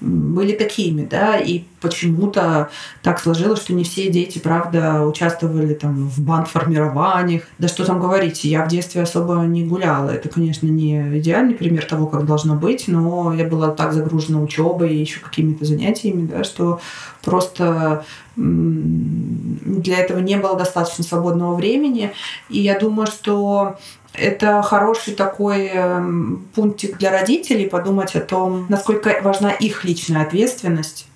были 0.00 0.52
такими, 0.52 1.06
да, 1.06 1.38
и 1.38 1.62
почему-то 1.80 2.68
так 3.02 3.18
сложилось, 3.18 3.60
что 3.60 3.72
не 3.72 3.84
все 3.84 4.10
дети, 4.10 4.38
правда, 4.38 5.06
участвовали 5.06 5.72
там 5.72 6.08
в 6.08 6.20
бандформированиях. 6.20 7.44
Да 7.58 7.68
что 7.68 7.84
там 7.84 7.98
говорить, 7.98 8.44
я 8.44 8.64
в 8.64 8.68
детстве 8.68 9.02
особо 9.02 9.36
не 9.44 9.64
гуляла. 9.64 10.10
Это, 10.10 10.28
конечно, 10.28 10.66
не 10.66 11.18
идеальный 11.18 11.54
пример 11.54 11.86
того, 11.86 12.06
как 12.06 12.26
должно 12.26 12.56
быть, 12.56 12.88
но 12.88 13.32
я 13.34 13.46
была 13.46 13.70
так 13.70 13.94
загружена 13.94 14.40
учебой 14.40 14.94
и 14.94 15.00
еще 15.00 15.20
какими-то 15.20 15.64
занятиями, 15.64 16.26
да, 16.26 16.44
что 16.44 16.80
просто 17.22 18.04
для 18.36 19.96
этого 19.96 20.18
не 20.18 20.36
было 20.36 20.56
достаточно 20.56 21.04
свободного 21.04 21.54
времени. 21.54 22.12
И 22.50 22.60
я 22.60 22.78
думаю, 22.78 23.06
что 23.06 23.78
это 24.18 24.62
хороший 24.62 25.14
такой 25.14 25.68
эм, 25.68 26.46
пунктик 26.54 26.98
для 26.98 27.10
родителей 27.10 27.68
подумать 27.68 28.14
о 28.16 28.20
том, 28.20 28.66
насколько 28.68 29.20
важна 29.22 29.50
их 29.50 29.84
личная 29.84 30.22
ответственность 30.22 31.06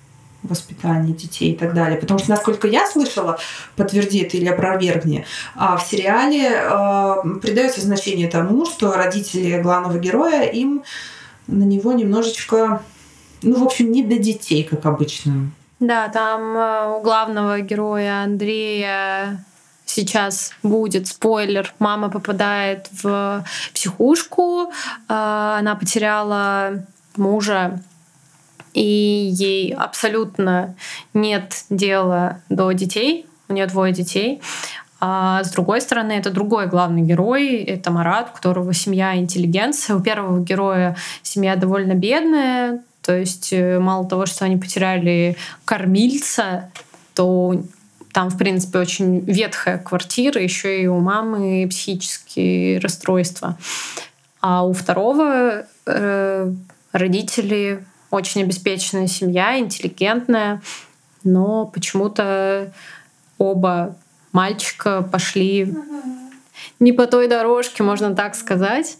воспитании 0.43 1.13
детей 1.13 1.51
и 1.51 1.55
так 1.55 1.73
далее. 1.73 1.99
Потому 1.99 2.19
что, 2.19 2.31
насколько 2.31 2.67
я 2.67 2.87
слышала, 2.87 3.37
подтверди 3.75 4.19
это 4.19 4.37
или 4.37 4.47
опровергни, 4.47 5.25
а 5.55 5.77
в 5.77 5.83
сериале 5.83 6.49
э, 6.49 7.39
придается 7.41 7.81
значение 7.81 8.27
тому, 8.27 8.65
что 8.65 8.93
родители 8.93 9.61
главного 9.61 9.97
героя 9.99 10.43
им 10.43 10.83
на 11.47 11.63
него 11.63 11.93
немножечко, 11.93 12.81
ну, 13.43 13.59
в 13.59 13.63
общем, 13.63 13.91
не 13.91 14.03
до 14.03 14.17
детей, 14.17 14.63
как 14.63 14.85
обычно. 14.85 15.51
Да, 15.79 16.09
там 16.09 16.57
э, 16.57 16.97
у 16.97 17.01
главного 17.01 17.59
героя 17.59 18.23
Андрея 18.23 19.45
сейчас 19.91 20.51
будет 20.63 21.07
спойлер. 21.07 21.73
Мама 21.79 22.09
попадает 22.09 22.87
в 23.03 23.45
психушку, 23.73 24.71
а, 25.07 25.57
она 25.59 25.75
потеряла 25.75 26.85
мужа, 27.17 27.81
и 28.73 29.29
ей 29.33 29.73
абсолютно 29.73 30.75
нет 31.13 31.65
дела 31.69 32.39
до 32.49 32.71
детей. 32.71 33.25
У 33.49 33.53
нее 33.53 33.67
двое 33.67 33.91
детей. 33.91 34.41
А 35.01 35.43
с 35.43 35.51
другой 35.51 35.81
стороны, 35.81 36.13
это 36.13 36.29
другой 36.29 36.67
главный 36.67 37.01
герой, 37.01 37.55
это 37.55 37.91
Марат, 37.91 38.29
у 38.29 38.35
которого 38.35 38.73
семья 38.73 39.15
интеллигенция. 39.17 39.95
У 39.95 39.99
первого 39.99 40.39
героя 40.39 40.95
семья 41.23 41.55
довольно 41.55 41.93
бедная, 41.93 42.81
то 43.01 43.17
есть 43.17 43.51
э, 43.51 43.79
мало 43.79 44.07
того, 44.07 44.25
что 44.27 44.45
они 44.45 44.57
потеряли 44.57 45.35
кормильца, 45.65 46.71
то 47.15 47.55
там, 48.13 48.29
в 48.29 48.37
принципе, 48.37 48.79
очень 48.79 49.19
ветхая 49.21 49.77
квартира, 49.77 50.41
еще 50.41 50.81
и 50.81 50.87
у 50.87 50.99
мамы 50.99 51.67
психические 51.69 52.79
расстройства. 52.79 53.57
А 54.41 54.65
у 54.65 54.73
второго 54.73 55.65
э, 55.85 56.51
родители 56.91 57.85
очень 58.09 58.43
обеспеченная 58.43 59.07
семья, 59.07 59.57
интеллигентная, 59.57 60.61
но 61.23 61.65
почему-то 61.65 62.73
оба 63.37 63.95
мальчика 64.33 65.01
пошли 65.01 65.73
не 66.79 66.91
по 66.91 67.07
той 67.07 67.27
дорожке, 67.27 67.83
можно 67.83 68.15
так 68.15 68.35
сказать. 68.35 68.97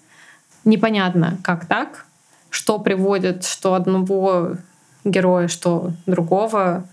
Непонятно, 0.64 1.38
как 1.44 1.66
так, 1.66 2.06
что 2.50 2.80
приводит 2.80 3.46
что 3.46 3.74
одного 3.74 4.58
героя, 5.04 5.48
что 5.48 5.92
другого 6.06 6.86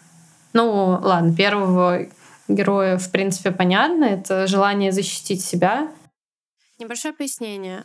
ну, 0.59 0.99
ладно, 1.01 1.33
первого 1.37 2.09
героя, 2.49 2.99
в 2.99 3.13
принципе, 3.13 3.53
понятно. 3.53 4.05
Это 4.07 4.49
желание 4.49 4.91
защитить 4.91 5.41
себя. 5.41 5.89
Небольшое 6.81 7.15
пояснение. 7.15 7.85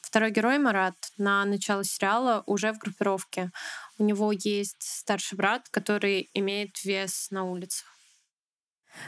Второй 0.00 0.30
герой 0.30 0.58
Марат 0.58 0.94
на 1.18 1.44
начало 1.44 1.82
сериала 1.82 2.44
уже 2.46 2.72
в 2.72 2.78
группировке. 2.78 3.50
У 3.98 4.04
него 4.04 4.30
есть 4.30 4.80
старший 4.80 5.36
брат, 5.36 5.62
который 5.72 6.30
имеет 6.34 6.84
вес 6.84 7.32
на 7.32 7.42
улицах. 7.42 7.88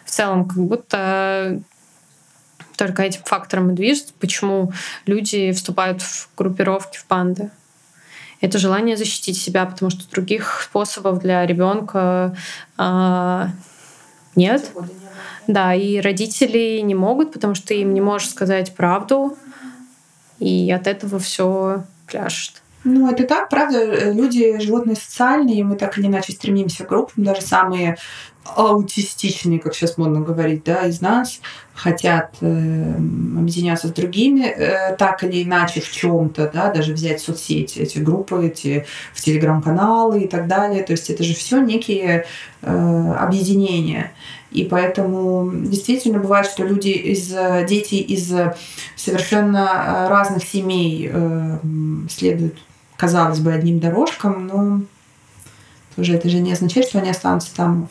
В 0.05 0.11
целом, 0.11 0.49
как 0.49 0.59
будто 0.59 1.63
только 2.77 3.05
этим 3.05 3.23
фактором 3.23 3.71
и 3.71 3.75
движет, 3.75 4.15
почему 4.15 4.73
люди 5.07 5.53
вступают 5.53 6.03
в 6.03 6.29
группировки, 6.37 6.99
в 6.99 7.07
банды. 7.07 7.53
Это 8.41 8.59
желание 8.59 8.97
защитить 8.97 9.39
себя, 9.39 9.65
потому 9.67 9.91
что 9.91 10.11
других 10.11 10.63
способов 10.63 11.21
для 11.21 11.47
ребенка 11.47 12.37
э, 12.79 13.47
нет. 14.35 14.73
Да, 15.47 15.75
и 15.75 16.01
родители 16.01 16.81
не 16.81 16.95
могут, 16.95 17.33
потому 17.33 17.55
что 17.55 17.73
им 17.73 17.95
не 17.95 18.01
можешь 18.01 18.31
сказать 18.31 18.75
правду, 18.75 19.39
и 20.39 20.71
от 20.71 20.87
этого 20.87 21.19
все 21.19 21.85
пляшет. 22.07 22.63
Ну, 22.89 23.11
это 23.11 23.25
так, 23.25 23.49
правда. 23.49 24.13
Люди 24.13 24.61
животные 24.61 24.95
социальные, 24.95 25.59
и 25.59 25.65
мы 25.65 25.75
так 25.75 25.99
или 25.99 26.07
иначе 26.07 26.33
стремимся 26.33 26.85
к 26.85 26.89
группам. 26.89 27.25
Даже 27.25 27.41
самые 27.41 27.97
аутистичные, 28.45 29.59
как 29.59 29.75
сейчас 29.75 29.99
модно 29.99 30.21
говорить, 30.21 30.63
да, 30.63 30.87
из 30.87 31.01
нас 31.01 31.41
хотят 31.75 32.37
э, 32.41 32.95
объединяться 32.97 33.89
с 33.89 33.91
другими, 33.91 34.45
э, 34.45 34.95
так 34.95 35.25
или 35.25 35.43
иначе 35.43 35.81
в 35.81 35.91
чем-то, 35.91 36.49
да, 36.55 36.71
даже 36.71 36.93
взять 36.93 37.21
соцсети, 37.21 37.81
эти 37.81 37.99
группы, 37.99 38.47
эти 38.47 38.87
в 39.13 39.21
телеграм-каналы 39.21 40.23
и 40.23 40.29
так 40.29 40.47
далее. 40.47 40.85
То 40.85 40.93
есть 40.93 41.11
это 41.11 41.25
же 41.25 41.35
все 41.35 41.61
некие 41.61 42.25
э, 42.63 43.13
объединения. 43.19 44.13
И 44.53 44.63
поэтому 44.63 45.51
действительно 45.53 46.21
бывает, 46.21 46.47
что 46.47 46.63
люди 46.63 46.91
из 46.91 47.35
дети 47.69 47.97
из 47.97 48.33
совершенно 48.95 50.07
разных 50.09 50.45
семей 50.45 51.11
э, 51.13 51.59
следуют, 52.09 52.55
казалось 52.97 53.41
бы, 53.41 53.53
одним 53.53 53.81
дорожкам, 53.81 54.47
но 54.47 54.81
тоже 55.97 56.15
это 56.15 56.29
же 56.29 56.39
не 56.39 56.53
означает, 56.53 56.89
что 56.89 56.99
они 56.99 57.11
останутся 57.11 57.55
там 57.55 57.89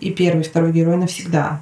и 0.00 0.10
первый, 0.10 0.40
и 0.40 0.48
второй 0.48 0.72
герой 0.72 0.96
навсегда. 0.96 1.60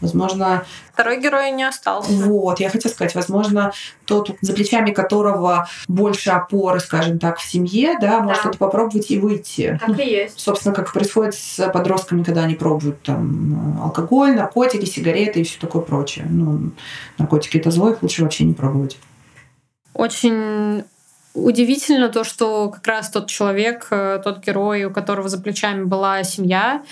Возможно... 0.00 0.64
Второй 0.94 1.20
герой 1.20 1.50
не 1.50 1.62
остался. 1.62 2.10
Вот, 2.10 2.58
я 2.60 2.70
хотела 2.70 2.90
сказать, 2.90 3.14
возможно, 3.14 3.72
тот, 4.06 4.30
за 4.40 4.54
плечами 4.54 4.92
которого 4.92 5.68
больше 5.88 6.30
опоры, 6.30 6.80
скажем 6.80 7.18
так, 7.18 7.38
в 7.38 7.44
семье, 7.44 7.98
да, 8.00 8.20
может 8.20 8.44
да. 8.44 8.48
это 8.48 8.58
попробовать 8.58 9.10
и 9.10 9.18
выйти. 9.18 9.78
Так 9.78 9.98
и 9.98 10.08
есть. 10.08 10.40
Собственно, 10.40 10.74
как 10.74 10.92
происходит 10.92 11.34
с 11.34 11.68
подростками, 11.68 12.22
когда 12.22 12.44
они 12.44 12.54
пробуют 12.54 13.02
там 13.02 13.78
алкоголь, 13.82 14.34
наркотики, 14.34 14.86
сигареты 14.86 15.40
и 15.40 15.44
все 15.44 15.60
такое 15.60 15.82
прочее. 15.82 16.26
Ну, 16.28 16.70
наркотики 17.18 17.58
это 17.58 17.70
зло, 17.70 17.90
их 17.90 18.02
лучше 18.02 18.22
вообще 18.22 18.44
не 18.44 18.54
пробовать. 18.54 18.98
Очень 19.92 20.84
удивительно 21.34 22.08
то, 22.08 22.24
что 22.24 22.70
как 22.70 22.86
раз 22.86 23.10
тот 23.10 23.28
человек, 23.28 23.88
э, 23.90 24.20
тот 24.22 24.44
герой, 24.44 24.84
у 24.84 24.90
которого 24.90 25.28
за 25.28 25.40
плечами 25.40 25.84
была 25.84 26.22
семья 26.24 26.82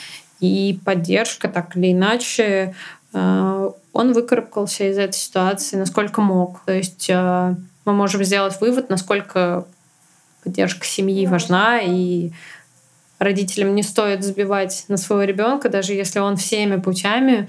и 0.41 0.79
поддержка, 0.85 1.49
так 1.49 1.77
или 1.77 1.93
иначе, 1.93 2.75
э, 3.13 3.71
он 3.93 4.13
выкарабкался 4.13 4.85
из 4.85 4.99
этой 4.99 5.17
ситуации, 5.17 5.77
насколько 5.77 6.21
мог. 6.21 6.61
То 6.67 6.73
есть 6.73 7.07
э, 7.09 7.55
мы 7.85 7.93
можем 7.93 8.23
сделать 8.23 8.61
вывод, 8.61 8.91
насколько 8.91 9.67
поддержка 10.45 10.87
семьи 10.87 11.27
важна, 11.27 11.81
и 11.81 12.31
родителям 13.19 13.75
не 13.75 13.83
стоит 13.83 14.23
забивать 14.23 14.85
на 14.89 14.97
своего 14.97 15.25
ребенка, 15.25 15.69
даже 15.69 15.95
если 15.95 16.21
он 16.21 16.37
всеми 16.37 16.77
путями 16.77 17.49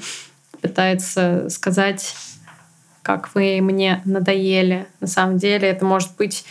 пытается 0.61 1.49
сказать, 1.49 2.15
как 3.03 3.33
вы 3.35 3.61
мне 3.61 4.01
надоели. 4.05 4.87
На 4.99 5.07
самом 5.07 5.37
деле 5.37 5.67
это 5.69 5.85
может 5.85 6.15
быть 6.17 6.45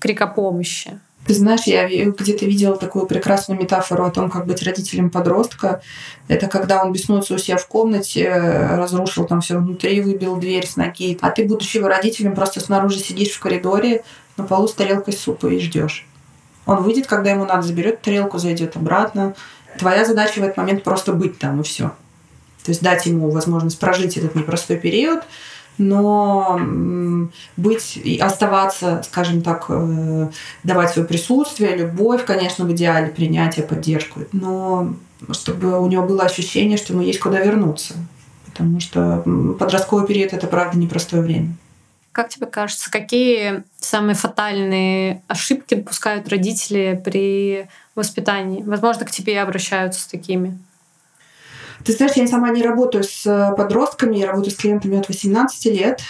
крик 0.00 0.20
о 0.22 0.26
помощи. 0.26 0.98
Ты 1.26 1.34
знаешь, 1.34 1.64
я 1.64 1.86
где-то 1.86 2.46
видела 2.46 2.76
такую 2.76 3.06
прекрасную 3.06 3.60
метафору 3.60 4.04
о 4.04 4.10
том, 4.10 4.30
как 4.30 4.46
быть 4.46 4.62
родителем 4.62 5.10
подростка. 5.10 5.82
Это 6.28 6.48
когда 6.48 6.82
он 6.82 6.92
беснуется 6.92 7.34
у 7.34 7.38
себя 7.38 7.58
в 7.58 7.66
комнате, 7.66 8.32
разрушил 8.32 9.26
там 9.26 9.40
все 9.42 9.58
внутри, 9.58 10.00
выбил 10.00 10.36
дверь 10.36 10.66
с 10.66 10.76
ноги. 10.76 11.18
А 11.20 11.30
ты, 11.30 11.44
будучи 11.44 11.76
его 11.76 11.88
родителем, 11.88 12.34
просто 12.34 12.60
снаружи 12.60 12.98
сидишь 12.98 13.32
в 13.32 13.38
коридоре 13.38 14.02
на 14.38 14.44
полу 14.44 14.66
с 14.66 14.72
тарелкой 14.72 15.12
супа 15.12 15.46
и 15.46 15.60
ждешь. 15.60 16.06
Он 16.66 16.82
выйдет, 16.82 17.06
когда 17.06 17.30
ему 17.30 17.44
надо, 17.44 17.62
заберет 17.62 18.00
тарелку, 18.00 18.38
зайдет 18.38 18.76
обратно. 18.76 19.34
Твоя 19.78 20.04
задача 20.04 20.40
в 20.40 20.44
этот 20.44 20.56
момент 20.56 20.82
просто 20.82 21.12
быть 21.12 21.38
там 21.38 21.60
и 21.60 21.64
все. 21.64 21.92
То 22.64 22.70
есть 22.70 22.82
дать 22.82 23.06
ему 23.06 23.30
возможность 23.30 23.78
прожить 23.78 24.16
этот 24.16 24.34
непростой 24.34 24.78
период, 24.78 25.20
но 25.80 26.60
быть 27.56 27.96
и 27.96 28.18
оставаться, 28.18 29.02
скажем 29.04 29.42
так, 29.42 29.66
э, 29.68 30.28
давать 30.62 30.90
свое 30.90 31.08
присутствие, 31.08 31.76
любовь, 31.76 32.24
конечно, 32.24 32.64
в 32.64 32.72
идеале, 32.72 33.08
принятие, 33.08 33.66
поддержку, 33.66 34.20
но 34.32 34.94
чтобы 35.32 35.80
у 35.80 35.86
него 35.86 36.04
было 36.04 36.24
ощущение, 36.24 36.76
что 36.76 36.92
ему 36.92 37.02
есть 37.02 37.18
куда 37.18 37.40
вернуться. 37.40 37.94
Потому 38.46 38.80
что 38.80 39.22
подростковый 39.58 40.06
период— 40.06 40.32
это, 40.34 40.46
правда, 40.46 40.78
непростое 40.78 41.22
время. 41.22 41.56
Как 42.12 42.28
тебе 42.28 42.46
кажется, 42.46 42.90
какие 42.90 43.62
самые 43.78 44.16
фатальные 44.16 45.22
ошибки 45.28 45.74
допускают 45.74 46.28
родители 46.28 47.00
при 47.02 47.68
воспитании? 47.94 48.62
Возможно, 48.62 49.06
к 49.06 49.10
тебе 49.10 49.40
обращаются 49.40 50.00
с 50.00 50.06
такими. 50.06 50.58
Ты 51.84 51.92
знаешь, 51.92 52.12
я 52.16 52.26
сама 52.26 52.50
не 52.50 52.62
работаю 52.62 53.04
с 53.04 53.26
э, 53.26 53.54
подростками, 53.56 54.16
я 54.16 54.26
работаю 54.26 54.52
с 54.52 54.56
клиентами 54.56 54.98
от 54.98 55.08
18 55.08 55.64
лет. 55.66 56.00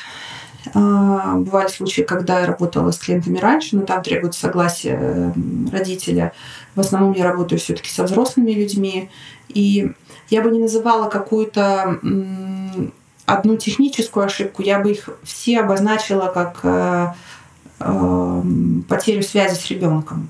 А, 0.74 1.36
бывали 1.36 1.68
случаи, 1.68 2.02
когда 2.02 2.40
я 2.40 2.46
работала 2.46 2.90
с 2.90 2.98
клиентами 2.98 3.38
раньше, 3.38 3.76
но 3.76 3.82
там 3.82 4.02
требуется 4.02 4.40
согласие 4.40 4.98
э, 5.00 5.32
родителя. 5.72 6.32
В 6.74 6.80
основном 6.80 7.12
я 7.12 7.24
работаю 7.24 7.58
все-таки 7.58 7.90
со 7.90 8.04
взрослыми 8.04 8.52
людьми. 8.52 9.10
И 9.48 9.92
я 10.28 10.42
бы 10.42 10.50
не 10.50 10.60
называла 10.60 11.08
какую-то 11.08 11.98
одну 13.26 13.56
техническую 13.56 14.26
ошибку, 14.26 14.62
я 14.62 14.80
бы 14.80 14.90
их 14.90 15.08
все 15.22 15.60
обозначила 15.60 16.26
как 16.26 16.60
э, 16.64 17.12
потерю 18.88 19.22
связи 19.22 19.54
с 19.54 19.70
ребенком. 19.70 20.28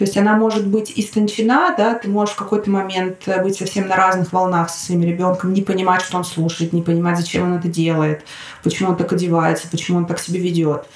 То 0.00 0.04
есть 0.04 0.16
она 0.16 0.34
может 0.34 0.66
быть 0.66 0.90
истончена, 0.96 1.74
да, 1.76 1.92
ты 1.92 2.08
можешь 2.08 2.34
в 2.34 2.38
какой-то 2.38 2.70
момент 2.70 3.24
э, 3.26 3.42
быть 3.42 3.56
совсем 3.56 3.86
на 3.86 3.96
разных 3.96 4.32
волнах 4.32 4.70
со 4.70 4.86
своим 4.86 5.02
ребенком, 5.02 5.52
не 5.52 5.60
понимать, 5.60 6.00
что 6.00 6.16
он 6.16 6.24
слушает, 6.24 6.72
не 6.72 6.80
понимать, 6.80 7.18
зачем 7.18 7.42
он 7.42 7.58
это 7.58 7.68
делает, 7.68 8.24
почему 8.62 8.88
он 8.88 8.96
так 8.96 9.12
одевается, 9.12 9.68
почему 9.70 9.98
он 9.98 10.06
так 10.06 10.18
себя 10.18 10.40
ведет. 10.40 10.86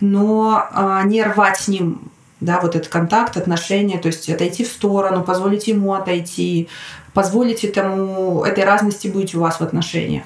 Но 0.00 0.62
а, 0.72 1.02
не 1.04 1.22
рвать 1.22 1.56
с 1.56 1.68
ним 1.68 2.10
да, 2.40 2.60
вот 2.60 2.76
этот 2.76 2.88
контакт, 2.88 3.38
отношения, 3.38 3.96
то 3.96 4.08
есть 4.08 4.28
отойти 4.28 4.64
в 4.64 4.68
сторону, 4.68 5.22
позволить 5.22 5.66
ему 5.66 5.94
отойти, 5.94 6.68
позволить 7.14 7.64
этому, 7.64 8.44
этой 8.44 8.64
разности 8.64 9.08
быть 9.08 9.34
у 9.34 9.40
вас 9.40 9.60
в 9.60 9.62
отношениях. 9.62 10.24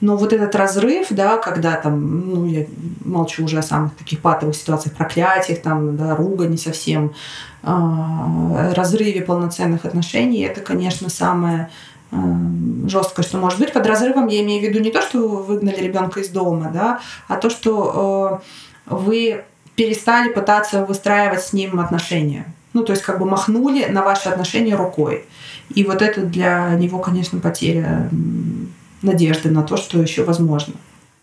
Но 0.00 0.16
вот 0.16 0.32
этот 0.32 0.54
разрыв, 0.54 1.08
да, 1.10 1.38
когда 1.38 1.74
там, 1.74 2.30
ну, 2.30 2.46
я 2.46 2.66
молчу 3.04 3.44
уже 3.44 3.58
о 3.58 3.62
самых 3.62 3.96
таких 3.96 4.20
патовых 4.20 4.54
ситуациях, 4.54 4.94
проклятиях, 4.94 5.60
там, 5.60 5.96
да, 5.96 6.14
ругани 6.14 6.56
совсем, 6.56 7.12
э, 7.62 8.72
разрыве 8.74 9.22
полноценных 9.22 9.84
отношений, 9.84 10.42
это, 10.42 10.60
конечно, 10.60 11.10
самое 11.10 11.68
э, 12.12 12.16
жесткое, 12.86 13.24
что 13.24 13.38
может 13.38 13.58
быть. 13.58 13.72
Под 13.72 13.86
разрывом 13.86 14.28
я 14.28 14.40
имею 14.42 14.60
в 14.60 14.68
виду 14.68 14.80
не 14.80 14.90
то, 14.90 15.02
что 15.02 15.26
вы 15.26 15.42
выгнали 15.42 15.80
ребенка 15.80 16.20
из 16.20 16.28
дома, 16.28 16.70
да, 16.72 17.00
а 17.26 17.36
то, 17.36 17.50
что 17.50 18.40
э, 18.86 18.94
вы 18.94 19.44
перестали 19.74 20.32
пытаться 20.32 20.84
выстраивать 20.84 21.42
с 21.42 21.52
ним 21.52 21.80
отношения. 21.80 22.46
Ну, 22.72 22.84
то 22.84 22.92
есть 22.92 23.02
как 23.02 23.18
бы 23.18 23.26
махнули 23.26 23.86
на 23.86 24.02
ваши 24.02 24.28
отношения 24.28 24.76
рукой. 24.76 25.24
И 25.74 25.84
вот 25.84 26.02
это 26.02 26.22
для 26.22 26.70
него, 26.74 26.98
конечно, 26.98 27.40
потеря 27.40 28.08
надежды 29.02 29.50
на 29.50 29.62
то, 29.62 29.76
что 29.76 30.00
еще 30.00 30.24
возможно. 30.24 30.74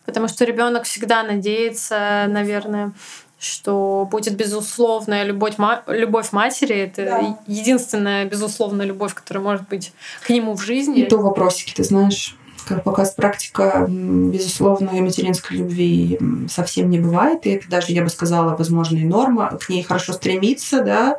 Потому 0.06 0.28
что 0.28 0.46
ребенок 0.46 0.84
всегда 0.84 1.24
надеется, 1.24 2.26
наверное, 2.28 2.92
что 3.40 4.08
будет 4.10 4.36
безусловная 4.36 5.24
любовь, 5.24 5.56
любовь 5.88 6.32
матери. 6.32 6.76
Это 6.76 7.06
да. 7.06 7.40
единственная 7.48 8.26
безусловная 8.26 8.86
любовь, 8.86 9.14
которая 9.14 9.44
может 9.44 9.68
быть 9.68 9.94
к 10.26 10.30
нему 10.30 10.56
в 10.56 10.62
жизни. 10.62 11.02
И 11.02 11.06
то 11.06 11.18
вопросики, 11.18 11.74
ты 11.74 11.84
знаешь, 11.84 12.38
как 12.68 12.84
показывает 12.84 13.18
практика, 13.18 13.86
безусловной 13.88 15.02
материнской 15.02 15.58
любви 15.58 16.20
совсем 16.50 16.90
не 16.90 17.00
бывает. 17.00 17.46
И 17.46 17.52
это 17.52 17.70
даже, 17.70 17.92
я 17.92 18.04
бы 18.04 18.10
сказала, 18.10 18.56
возможно, 18.56 18.98
и 18.98 19.04
норма. 19.04 19.58
К 19.62 19.70
ней 19.70 19.84
хорошо 19.84 20.14
стремиться, 20.14 20.82
да, 20.82 21.18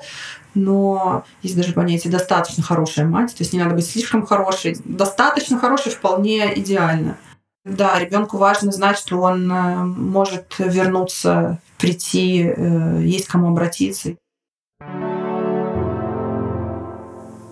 но 0.57 1.25
есть 1.42 1.57
даже 1.57 1.73
понятие 1.73 2.11
достаточно 2.11 2.62
хорошая 2.62 3.07
мать, 3.07 3.35
то 3.37 3.42
есть 3.42 3.53
не 3.53 3.61
надо 3.61 3.75
быть 3.75 3.87
слишком 3.87 4.27
хорошей, 4.27 4.77
достаточно 4.85 5.59
хорошей 5.59 5.92
вполне 5.92 6.59
идеально. 6.59 7.16
Да, 7.64 7.99
ребенку 7.99 8.37
важно 8.38 8.73
знать, 8.73 8.97
что 8.97 9.21
он 9.21 9.51
э, 9.51 9.85
может 9.85 10.55
вернуться, 10.59 11.59
прийти, 11.79 12.42
э, 12.57 13.01
есть 13.03 13.27
кому 13.27 13.49
обратиться. 13.49 14.16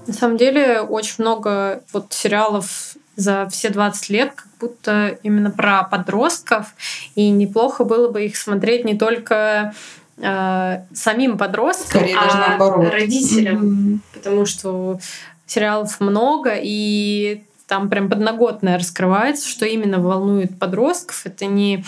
На 0.07 0.13
самом 0.13 0.37
деле 0.37 0.81
очень 0.81 1.17
много 1.19 1.83
вот 1.93 2.13
сериалов 2.13 2.97
за 3.17 3.49
все 3.51 3.71
20 3.71 4.11
лет, 4.11 4.33
как 4.35 4.49
будто 4.61 5.19
именно 5.23 5.51
про 5.51 5.83
подростков, 5.85 6.75
и 7.15 7.31
неплохо 7.31 7.85
было 7.85 8.09
бы 8.09 8.25
их 8.25 8.37
смотреть 8.37 8.85
не 8.85 8.97
только 8.97 9.75
э, 10.19 10.81
самим 10.93 11.39
подросткам, 11.39 12.01
Скорее, 12.01 12.17
а 12.17 12.91
родителям, 12.91 13.63
mm-hmm. 13.63 13.99
потому 14.15 14.47
что 14.47 14.99
сериалов 15.47 16.01
много, 16.01 16.55
и 16.57 17.45
там 17.67 17.89
прям 17.89 18.09
подноготное 18.09 18.79
раскрывается, 18.79 19.49
что 19.49 19.67
именно 19.67 19.99
волнует 20.01 20.59
подростков. 20.59 21.27
Это 21.27 21.47
не 21.47 21.85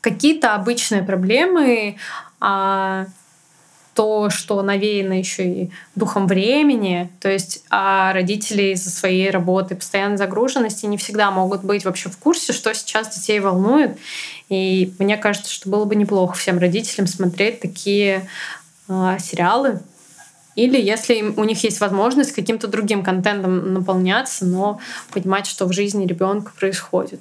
какие-то 0.00 0.54
обычные 0.54 1.02
проблемы, 1.02 1.96
а 2.40 3.06
то, 3.98 4.30
что 4.30 4.62
навеяно 4.62 5.18
еще 5.18 5.44
и 5.44 5.70
духом 5.96 6.28
времени, 6.28 7.10
то 7.20 7.28
есть 7.28 7.64
а 7.68 8.12
родители 8.12 8.74
из-за 8.74 8.90
своей 8.90 9.28
работы, 9.28 9.74
постоянной 9.74 10.16
загруженности 10.16 10.86
не 10.86 10.96
всегда 10.96 11.32
могут 11.32 11.64
быть 11.64 11.84
вообще 11.84 12.08
в 12.08 12.16
курсе, 12.16 12.52
что 12.52 12.72
сейчас 12.74 13.12
детей 13.12 13.40
волнует. 13.40 13.98
И 14.48 14.94
мне 14.98 15.16
кажется, 15.16 15.52
что 15.52 15.68
было 15.68 15.84
бы 15.84 15.94
неплохо 15.96 16.34
всем 16.34 16.58
родителям 16.58 17.06
смотреть 17.06 17.60
такие 17.60 18.28
э, 18.88 19.16
сериалы, 19.20 19.80
или 20.58 20.76
если 20.80 21.22
у 21.36 21.44
них 21.44 21.62
есть 21.62 21.80
возможность 21.80 22.32
каким-то 22.32 22.66
другим 22.66 23.04
контентом 23.04 23.74
наполняться, 23.74 24.44
но 24.44 24.80
понимать, 25.12 25.46
что 25.46 25.66
в 25.66 25.72
жизни 25.72 26.04
ребенка 26.04 26.50
происходит. 26.58 27.20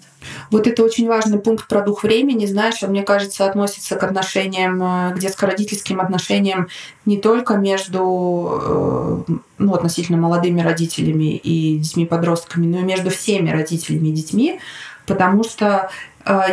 Вот 0.49 0.65
это 0.65 0.83
очень 0.83 1.07
важный 1.07 1.37
пункт 1.37 1.67
про 1.67 1.81
дух 1.81 2.01
времени, 2.01 2.47
знаешь, 2.47 2.81
мне 2.81 3.03
кажется, 3.03 3.45
относится 3.45 3.95
к 3.95 4.03
отношениям, 4.03 4.81
э, 4.81 5.13
к 5.13 5.19
детско-родительским 5.19 6.01
отношениям 6.01 6.67
не 7.05 7.19
только 7.19 7.57
между 7.57 9.25
э, 9.29 9.33
ну, 9.59 9.73
относительно 9.75 10.17
молодыми 10.17 10.61
родителями 10.61 11.35
и 11.35 11.77
детьми-подростками, 11.77 12.65
но 12.65 12.79
и 12.79 12.83
между 12.83 13.11
всеми 13.11 13.51
родителями 13.51 14.07
и 14.07 14.13
детьми, 14.13 14.59
потому 15.05 15.43
что 15.43 15.91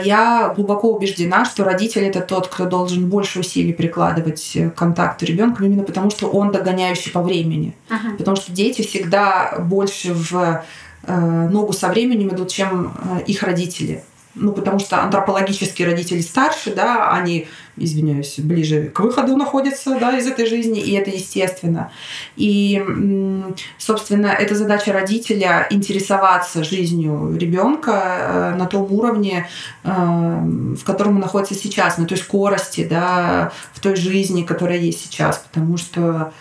я 0.05 0.53
глубоко 0.55 0.93
убеждена, 0.93 1.45
что 1.45 1.65
родитель 1.65 2.05
это 2.05 2.21
тот, 2.21 2.49
кто 2.49 2.67
должен 2.67 3.09
больше 3.09 3.41
усилий 3.41 3.73
прикладывать 3.73 4.53
к 4.55 4.71
контакту 4.71 5.27
ребенка, 5.27 5.65
именно 5.65 5.83
потому 5.83 6.11
что 6.11 6.29
он 6.29 6.53
догоняющий 6.53 7.11
по 7.11 7.23
времени. 7.23 7.75
Uh-huh. 7.89 8.17
Потому 8.17 8.37
что 8.37 8.53
дети 8.53 8.83
всегда 8.83 9.57
больше 9.59 10.13
в 10.15 10.65
э, 11.07 11.49
ногу 11.51 11.73
со 11.73 11.89
временем 11.89 12.29
идут, 12.29 12.51
чем 12.51 12.97
э, 12.97 13.25
их 13.27 13.43
родители 13.43 14.05
ну, 14.35 14.53
потому 14.53 14.79
что 14.79 15.03
антропологические 15.03 15.89
родители 15.89 16.21
старше, 16.21 16.75
да, 16.75 17.11
они, 17.13 17.47
извиняюсь, 17.77 18.35
ближе 18.39 18.87
к 18.87 19.01
выходу 19.01 19.37
находятся, 19.37 19.99
да, 19.99 20.19
из 20.19 20.27
этой 20.27 20.47
жизни, 20.47 20.81
и 20.81 20.93
это 20.93 21.11
естественно. 21.11 21.93
И, 22.37 22.83
собственно, 23.79 24.27
это 24.27 24.55
задача 24.55 24.93
родителя 24.93 25.67
интересоваться 25.71 26.65
жизнью 26.65 27.37
ребенка 27.39 28.53
э, 28.53 28.55
на 28.57 28.67
том 28.67 28.91
уровне, 28.93 29.49
э, 29.85 29.91
в 29.91 30.83
котором 30.85 31.15
он 31.15 31.21
находится 31.21 31.55
сейчас, 31.55 31.99
на 31.99 32.07
той 32.07 32.19
скорости, 32.19 32.87
да, 32.89 33.53
в 33.73 33.81
той 33.81 33.95
жизни, 33.95 34.43
которая 34.43 34.79
есть 34.79 35.01
сейчас, 35.01 35.39
потому 35.39 35.77
что 35.77 36.33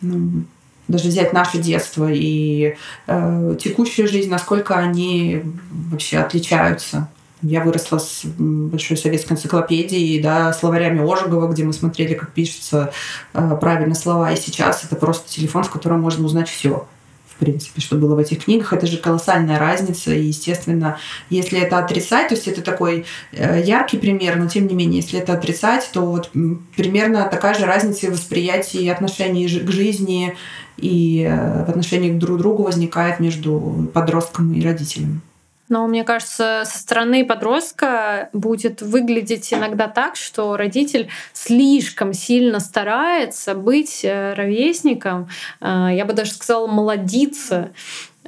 ну, 0.00 0.44
даже 0.88 1.08
взять 1.08 1.32
наше 1.32 1.58
детство 1.58 2.08
и 2.12 2.76
э, 3.06 3.56
текущую 3.60 4.06
жизнь, 4.06 4.30
насколько 4.30 4.76
они 4.76 5.42
вообще 5.90 6.18
отличаются. 6.18 7.08
Я 7.42 7.62
выросла 7.62 7.98
с 7.98 8.22
большой 8.24 8.96
советской 8.96 9.32
энциклопедией, 9.32 10.22
да, 10.22 10.52
словарями 10.52 11.00
Ожегова, 11.00 11.48
где 11.48 11.64
мы 11.64 11.72
смотрели, 11.72 12.14
как 12.14 12.32
пишутся 12.32 12.92
э, 13.34 13.56
правильно 13.60 13.94
слова. 13.94 14.32
И 14.32 14.36
сейчас 14.36 14.84
это 14.84 14.96
просто 14.96 15.28
телефон, 15.28 15.64
в 15.64 15.70
котором 15.70 16.00
можно 16.00 16.24
узнать 16.24 16.48
все 16.48 16.86
в 17.32 17.44
принципе, 17.44 17.80
что 17.80 17.96
было 17.96 18.14
в 18.14 18.18
этих 18.18 18.44
книгах. 18.44 18.72
Это 18.72 18.86
же 18.86 18.98
колоссальная 18.98 19.58
разница. 19.58 20.12
И, 20.14 20.26
естественно, 20.26 20.98
если 21.30 21.60
это 21.60 21.78
отрицать, 21.78 22.28
то 22.28 22.34
есть 22.34 22.46
это 22.46 22.62
такой 22.62 23.04
э, 23.32 23.62
яркий 23.64 23.98
пример, 23.98 24.36
но 24.36 24.48
тем 24.48 24.66
не 24.68 24.74
менее, 24.74 25.00
если 25.00 25.18
это 25.18 25.32
отрицать, 25.32 25.90
то 25.92 26.02
вот 26.02 26.30
примерно 26.76 27.28
такая 27.28 27.54
же 27.54 27.66
разница 27.66 28.08
в 28.08 28.12
восприятии 28.12 28.86
отношений 28.86 29.48
к 29.48 29.70
жизни 29.70 30.36
и 30.76 31.26
э, 31.28 31.64
в 31.64 31.70
отношении 31.70 32.12
друг 32.12 32.38
к 32.38 32.40
другу 32.40 32.62
возникает 32.62 33.18
между 33.18 33.90
подростком 33.92 34.52
и 34.52 34.62
родителем. 34.62 35.22
Но 35.72 35.86
мне 35.86 36.04
кажется, 36.04 36.64
со 36.66 36.78
стороны 36.78 37.24
подростка 37.24 38.28
будет 38.34 38.82
выглядеть 38.82 39.54
иногда 39.54 39.88
так, 39.88 40.16
что 40.16 40.58
родитель 40.58 41.08
слишком 41.32 42.12
сильно 42.12 42.60
старается 42.60 43.54
быть 43.54 44.04
э, 44.04 44.34
ровесником, 44.34 45.30
э, 45.62 45.88
я 45.94 46.04
бы 46.04 46.12
даже 46.12 46.32
сказала, 46.32 46.66
молодиться. 46.66 47.70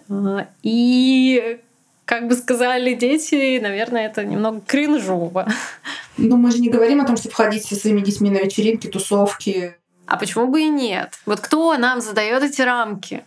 Э, 0.08 0.46
и 0.62 1.58
как 2.06 2.28
бы 2.28 2.34
сказали 2.34 2.94
дети, 2.94 3.60
наверное, 3.60 4.06
это 4.06 4.24
немного 4.24 4.62
кринжово. 4.66 5.46
Ну, 6.16 6.36
мы 6.36 6.50
же 6.52 6.60
не 6.60 6.70
говорим 6.70 7.00
о 7.00 7.06
том, 7.06 7.16
чтобы 7.16 7.34
ходить 7.34 7.64
со 7.64 7.74
своими 7.74 8.00
детьми 8.00 8.30
на 8.30 8.38
вечеринки, 8.38 8.86
тусовки. 8.86 9.74
А 10.06 10.16
почему 10.16 10.46
бы 10.46 10.62
и 10.62 10.68
нет? 10.68 11.18
Вот 11.26 11.40
кто 11.40 11.76
нам 11.76 12.00
задает 12.00 12.42
эти 12.44 12.62
рамки? 12.62 13.24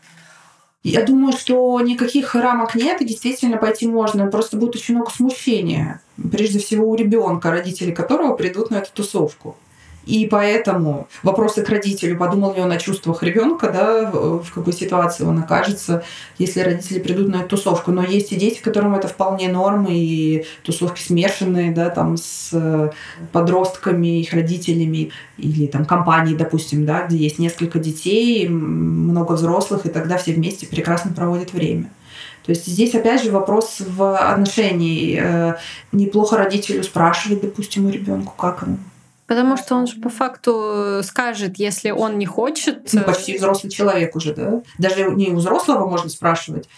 Я 0.90 1.04
думаю, 1.04 1.34
что 1.34 1.80
никаких 1.82 2.34
рамок 2.34 2.76
нет, 2.76 3.02
и 3.02 3.06
действительно 3.06 3.58
пойти 3.58 3.88
можно. 3.88 4.28
Просто 4.28 4.56
будет 4.56 4.76
очень 4.76 4.96
много 4.96 5.12
смущения. 5.12 6.02
Прежде 6.32 6.60
всего 6.60 6.90
у 6.90 6.96
ребенка, 6.96 7.52
родители 7.52 7.92
которого 7.92 8.36
придут 8.36 8.72
на 8.72 8.78
эту 8.78 8.92
тусовку. 8.94 9.58
И 10.08 10.26
поэтому 10.26 11.10
вопросы 11.22 11.64
к 11.64 11.70
родителю, 11.70 12.18
подумал 12.18 12.56
ли 12.56 12.62
он 12.62 12.72
о 12.72 12.78
чувствах 12.78 13.24
ребенка, 13.24 13.70
да, 13.70 14.10
в 14.10 14.54
какой 14.54 14.72
ситуации 14.72 15.26
он 15.26 15.40
окажется, 15.40 16.02
если 16.38 16.62
родители 16.62 17.00
придут 17.00 17.28
на 17.28 17.42
эту 17.42 17.58
тусовку. 17.58 17.92
Но 17.92 18.06
есть 18.06 18.32
и 18.32 18.38
дети, 18.38 18.62
которым 18.62 18.96
это 18.96 19.10
вполне 19.10 19.50
норм, 19.50 19.86
и 19.90 20.46
тусовки 20.64 21.02
смешанные, 21.02 21.74
да, 21.74 21.90
там 21.90 22.16
с 22.16 22.52
э, 22.54 22.92
подростками, 23.34 24.22
их 24.22 24.32
родителями, 24.32 25.12
или 25.38 25.68
там 25.68 25.84
компании, 25.84 26.36
допустим, 26.36 26.86
да, 26.86 27.06
где 27.06 27.18
есть 27.18 27.38
несколько 27.38 27.78
детей, 27.78 28.48
много 28.48 29.34
взрослых, 29.34 29.86
и 29.86 29.90
тогда 29.90 30.18
все 30.18 30.32
вместе 30.32 30.68
прекрасно 30.68 31.12
проводят 31.12 31.52
время. 31.52 31.92
То 32.46 32.52
есть 32.52 32.66
здесь 32.66 32.96
опять 32.96 33.22
же 33.22 33.32
вопрос 33.32 33.82
в 33.86 34.18
отношении. 34.18 35.20
Э, 35.22 35.56
неплохо 35.92 36.38
родителю 36.38 36.82
спрашивать, 36.84 37.42
допустим, 37.42 37.88
у 37.88 37.90
ребенка, 37.90 38.32
как 38.38 38.62
ему 38.62 38.78
Потому 39.28 39.58
что 39.58 39.76
он 39.76 39.88
же 39.88 40.00
по 40.00 40.10
факту 40.10 41.02
скажет, 41.04 41.58
если 41.58 41.92
он 41.92 42.18
не 42.18 42.26
хочет. 42.26 42.90
Ну, 42.94 43.02
почти 43.02 43.38
взрослый 43.38 43.70
человек 43.72 44.16
уже, 44.16 44.34
да? 44.34 44.62
Даже 44.78 45.12
не 45.12 45.28
у 45.30 45.36
взрослого 45.36 45.88
можно 45.88 46.10
спрашивать. 46.10 46.70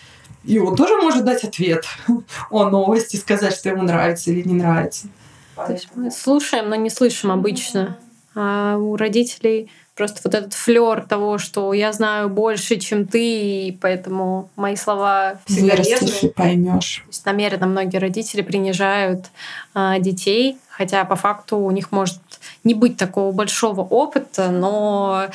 И 0.43 0.57
он 0.57 0.75
тоже 0.75 0.97
может 0.97 1.25
дать 1.25 1.43
ответ 1.43 1.85
о 2.49 2.69
новости, 2.69 3.17
сказать, 3.17 3.55
что 3.55 3.69
ему 3.69 3.83
нравится 3.83 4.31
или 4.31 4.47
не 4.47 4.55
нравится. 4.55 5.07
То 5.55 5.71
есть 5.73 5.89
мы 5.93 6.09
слушаем, 6.09 6.69
но 6.69 6.75
не 6.75 6.89
слышим 6.89 7.31
обычно. 7.31 7.97
А 8.35 8.77
у 8.77 8.95
родителей 8.95 9.69
просто 9.99 10.21
вот 10.23 10.33
этот 10.33 10.53
флер 10.53 11.01
того, 11.01 11.37
что 11.37 11.73
я 11.73 11.91
знаю 11.91 12.29
больше, 12.29 12.77
чем 12.77 13.05
ты, 13.05 13.67
и 13.67 13.77
поэтому 13.81 14.49
мои 14.55 14.77
слова 14.77 15.39
всегда 15.45 15.75
Вырастешь 15.75 16.23
и 16.23 16.29
поймешь. 16.29 17.03
То 17.03 17.09
есть 17.09 17.25
намеренно 17.25 17.67
многие 17.67 17.97
родители 17.97 18.41
принижают 18.41 19.25
а, 19.73 19.99
детей, 19.99 20.57
хотя 20.69 21.03
по 21.03 21.17
факту 21.17 21.57
у 21.57 21.69
них 21.71 21.91
может 21.91 22.21
не 22.63 22.75
быть 22.75 22.95
такого 22.95 23.33
большого 23.33 23.81
опыта, 23.81 24.49
но 24.51 25.25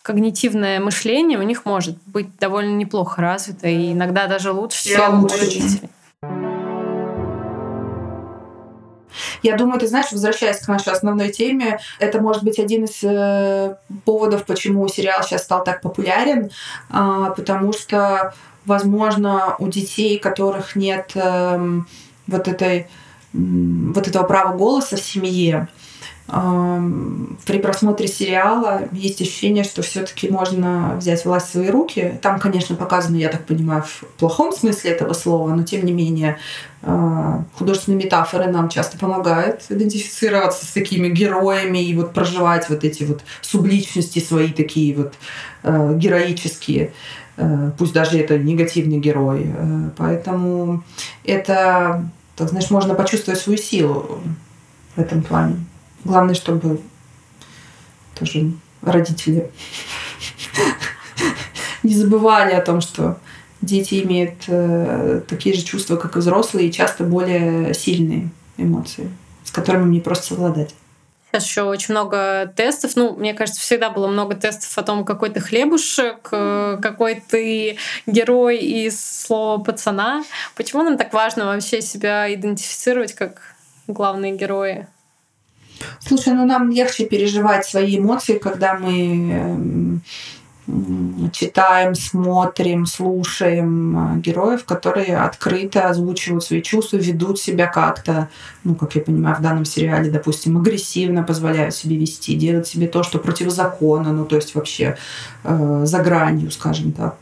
когнитивное 0.00 0.80
мышление 0.80 1.38
у 1.38 1.42
них 1.42 1.66
может 1.66 1.98
быть 2.06 2.34
довольно 2.38 2.74
неплохо 2.76 3.20
развито, 3.20 3.68
и 3.68 3.92
иногда 3.92 4.26
даже 4.26 4.52
лучше, 4.52 4.84
чем 4.84 5.24
у 5.24 5.28
родителей. 5.28 5.90
Я 9.42 9.56
думаю, 9.56 9.80
ты 9.80 9.86
знаешь, 9.86 10.12
возвращаясь 10.12 10.58
к 10.58 10.68
нашей 10.68 10.92
основной 10.92 11.30
теме, 11.30 11.78
это 11.98 12.20
может 12.20 12.44
быть 12.44 12.58
один 12.58 12.84
из 12.84 13.02
э, 13.02 13.76
поводов, 14.04 14.44
почему 14.44 14.86
сериал 14.88 15.22
сейчас 15.22 15.44
стал 15.44 15.64
так 15.64 15.80
популярен, 15.80 16.50
э, 16.90 17.32
потому 17.36 17.72
что, 17.72 18.34
возможно, 18.64 19.56
у 19.58 19.68
детей, 19.68 20.18
которых 20.18 20.76
нет 20.76 21.12
э, 21.14 21.80
вот 22.26 22.48
этой 22.48 22.88
вот 23.32 24.08
этого 24.08 24.24
права 24.24 24.56
голоса 24.56 24.96
в 24.96 25.00
семье, 25.00 25.68
при 26.28 27.58
просмотре 27.58 28.06
сериала 28.06 28.82
есть 28.92 29.22
ощущение, 29.22 29.64
что 29.64 29.80
все-таки 29.80 30.28
можно 30.28 30.94
взять 30.98 31.24
власть 31.24 31.48
в 31.48 31.52
свои 31.52 31.70
руки. 31.70 32.18
Там, 32.20 32.38
конечно, 32.38 32.76
показано, 32.76 33.16
я 33.16 33.30
так 33.30 33.46
понимаю, 33.46 33.82
в 33.82 34.04
плохом 34.18 34.52
смысле 34.52 34.90
этого 34.90 35.14
слова, 35.14 35.54
но 35.54 35.62
тем 35.62 35.86
не 35.86 35.92
менее 35.92 36.36
а, 36.82 37.44
художественные 37.54 38.04
метафоры 38.04 38.46
нам 38.48 38.68
часто 38.68 38.98
помогают 38.98 39.62
идентифицироваться 39.70 40.66
с 40.66 40.68
такими 40.68 41.08
героями 41.08 41.82
и 41.82 41.96
вот 41.96 42.12
проживать 42.12 42.68
вот 42.68 42.84
эти 42.84 43.04
вот 43.04 43.22
субличности 43.40 44.18
свои 44.18 44.52
такие 44.52 44.94
вот 44.94 45.14
а, 45.62 45.94
героические 45.94 46.92
а, 47.38 47.72
пусть 47.78 47.94
даже 47.94 48.18
это 48.18 48.36
негативный 48.38 48.98
герой. 48.98 49.50
Поэтому 49.96 50.84
это, 51.24 52.06
так 52.36 52.50
знаешь, 52.50 52.70
можно 52.70 52.94
почувствовать 52.94 53.40
свою 53.40 53.58
силу 53.58 54.20
в 54.94 55.00
этом 55.00 55.22
плане. 55.22 55.56
Главное, 56.08 56.34
чтобы 56.34 56.80
тоже 58.18 58.52
родители 58.80 59.50
не 61.82 61.94
забывали 61.94 62.54
о 62.54 62.62
том, 62.62 62.80
что 62.80 63.18
дети 63.60 64.02
имеют 64.02 64.44
э, 64.46 65.20
такие 65.28 65.54
же 65.54 65.62
чувства, 65.62 65.96
как 65.96 66.16
и 66.16 66.20
взрослые, 66.20 66.68
и 66.68 66.72
часто 66.72 67.04
более 67.04 67.74
сильные 67.74 68.30
эмоции, 68.56 69.10
с 69.44 69.50
которыми 69.50 69.84
мне 69.84 70.00
просто 70.00 70.28
совладать. 70.28 70.74
Сейчас 71.30 71.44
еще 71.44 71.62
очень 71.64 71.92
много 71.92 72.50
тестов. 72.56 72.96
Ну, 72.96 73.14
мне 73.14 73.34
кажется, 73.34 73.60
всегда 73.60 73.90
было 73.90 74.06
много 74.06 74.34
тестов 74.34 74.78
о 74.78 74.82
том, 74.82 75.04
какой 75.04 75.28
ты 75.28 75.40
хлебушек, 75.40 76.26
э, 76.32 76.78
какой 76.80 77.16
ты 77.16 77.76
герой 78.06 78.56
из 78.56 78.98
слова 78.98 79.62
пацана. 79.62 80.24
Почему 80.56 80.84
нам 80.84 80.96
так 80.96 81.12
важно 81.12 81.44
вообще 81.44 81.82
себя 81.82 82.32
идентифицировать 82.32 83.12
как 83.12 83.42
главные 83.88 84.34
герои? 84.38 84.86
Слушай, 86.00 86.34
ну 86.34 86.46
нам 86.46 86.70
легче 86.70 87.06
переживать 87.06 87.66
свои 87.66 87.98
эмоции, 87.98 88.38
когда 88.38 88.74
мы 88.74 89.30
эм, 89.32 90.02
читаем, 91.32 91.94
смотрим, 91.94 92.84
слушаем 92.86 94.16
э, 94.16 94.20
героев, 94.20 94.64
которые 94.64 95.16
открыто 95.16 95.88
озвучивают 95.88 96.44
свои 96.44 96.62
чувства, 96.62 96.98
ведут 96.98 97.40
себя 97.40 97.66
как-то, 97.66 98.28
ну, 98.64 98.74
как 98.74 98.94
я 98.94 99.00
понимаю, 99.00 99.36
в 99.36 99.40
данном 99.40 99.64
сериале, 99.64 100.10
допустим, 100.10 100.58
агрессивно 100.58 101.22
позволяют 101.22 101.74
себе 101.74 101.96
вести, 101.96 102.36
делать 102.36 102.66
себе 102.66 102.86
то, 102.86 103.02
что 103.02 103.18
противозаконно, 103.18 104.12
ну, 104.12 104.26
то 104.26 104.36
есть 104.36 104.54
вообще 104.54 104.98
э, 105.44 105.82
за 105.84 105.98
гранью, 106.02 106.50
скажем 106.50 106.92
так. 106.92 107.16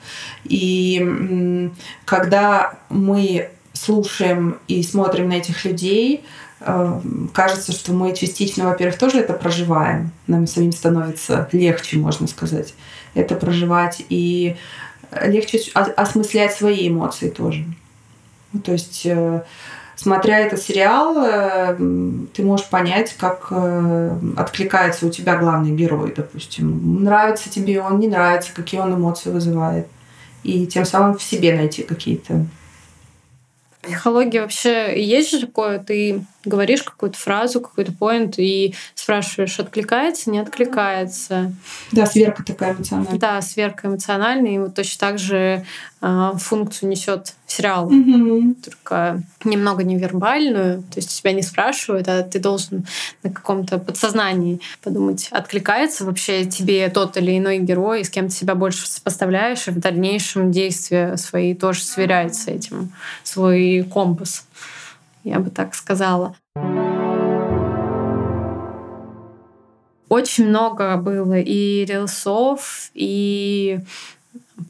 И 0.44 1.00
э, 1.00 1.70
когда 2.04 2.74
мы 2.88 3.50
слушаем 3.74 4.56
и 4.66 4.82
смотрим 4.82 5.28
на 5.28 5.34
этих 5.34 5.64
людей, 5.64 6.24
э, 6.24 6.45
кажется, 6.58 7.72
что 7.72 7.92
мы 7.92 8.14
частично, 8.14 8.64
во-первых, 8.64 8.98
тоже 8.98 9.20
это 9.20 9.34
проживаем. 9.34 10.10
Нам 10.26 10.46
самим 10.46 10.72
становится 10.72 11.48
легче, 11.52 11.98
можно 11.98 12.26
сказать 12.26 12.74
это 13.16 13.34
проживать, 13.34 14.04
и 14.08 14.56
легче 15.24 15.60
осмыслять 15.74 16.52
свои 16.52 16.88
эмоции 16.88 17.30
тоже. 17.30 17.64
Ну, 18.52 18.60
то 18.60 18.72
есть, 18.72 19.02
э, 19.04 19.42
смотря 19.96 20.38
этот 20.38 20.60
сериал, 20.60 21.16
э, 21.18 21.76
ты 22.34 22.42
можешь 22.42 22.68
понять, 22.68 23.14
как 23.18 23.48
э, 23.50 24.18
откликается 24.36 25.06
у 25.06 25.10
тебя 25.10 25.36
главный 25.36 25.72
герой, 25.72 26.12
допустим. 26.14 27.02
Нравится 27.02 27.50
тебе 27.50 27.80
он, 27.80 27.98
не 27.98 28.08
нравится, 28.08 28.50
какие 28.54 28.80
он 28.80 28.94
эмоции 28.94 29.30
вызывает. 29.30 29.86
И 30.42 30.66
тем 30.66 30.84
самым 30.84 31.18
в 31.18 31.22
себе 31.22 31.54
найти 31.54 31.82
какие-то 31.82 32.46
психологии 33.82 34.40
вообще 34.40 35.00
есть 35.02 35.30
же 35.30 35.46
такое, 35.46 35.78
ты 35.78 36.24
говоришь 36.46 36.82
какую-то 36.82 37.18
фразу, 37.18 37.60
какой-то 37.60 37.92
поинт 37.92 38.38
и 38.38 38.74
спрашиваешь, 38.94 39.58
откликается, 39.58 40.30
не 40.30 40.38
откликается. 40.38 41.52
Да, 41.92 42.06
сверка 42.06 42.44
такая 42.44 42.74
эмоциональная. 42.74 43.18
Да, 43.18 43.42
сверка 43.42 43.88
эмоциональная. 43.88 44.54
И 44.54 44.58
вот 44.58 44.74
точно 44.74 44.98
так 45.00 45.18
же 45.18 45.64
э, 46.00 46.32
функцию 46.38 46.88
несет 46.88 47.34
сериал, 47.46 47.86
угу. 47.86 48.54
только 48.62 49.22
немного 49.44 49.84
невербальную. 49.84 50.82
То 50.82 50.98
есть 50.98 51.18
тебя 51.18 51.32
не 51.32 51.42
спрашивают, 51.42 52.08
а 52.08 52.22
ты 52.22 52.38
должен 52.38 52.86
на 53.22 53.30
каком-то 53.30 53.78
подсознании 53.78 54.60
подумать, 54.82 55.28
откликается 55.30 56.04
вообще 56.04 56.44
тебе 56.44 56.88
тот 56.88 57.16
или 57.16 57.38
иной 57.38 57.58
герой, 57.58 58.04
с 58.04 58.10
кем 58.10 58.28
ты 58.28 58.34
себя 58.34 58.54
больше 58.54 58.88
сопоставляешь, 58.88 59.68
и 59.68 59.70
в 59.70 59.78
дальнейшем 59.78 60.50
действия 60.50 61.16
свои 61.16 61.54
тоже 61.54 61.82
сверяет 61.82 62.34
с 62.34 62.48
этим, 62.48 62.92
свой 63.22 63.86
компас 63.88 64.44
я 65.26 65.40
бы 65.40 65.50
так 65.50 65.74
сказала. 65.74 66.36
Очень 70.08 70.48
много 70.48 70.96
было 70.96 71.38
и 71.38 71.84
рилсов, 71.84 72.90
и 72.94 73.80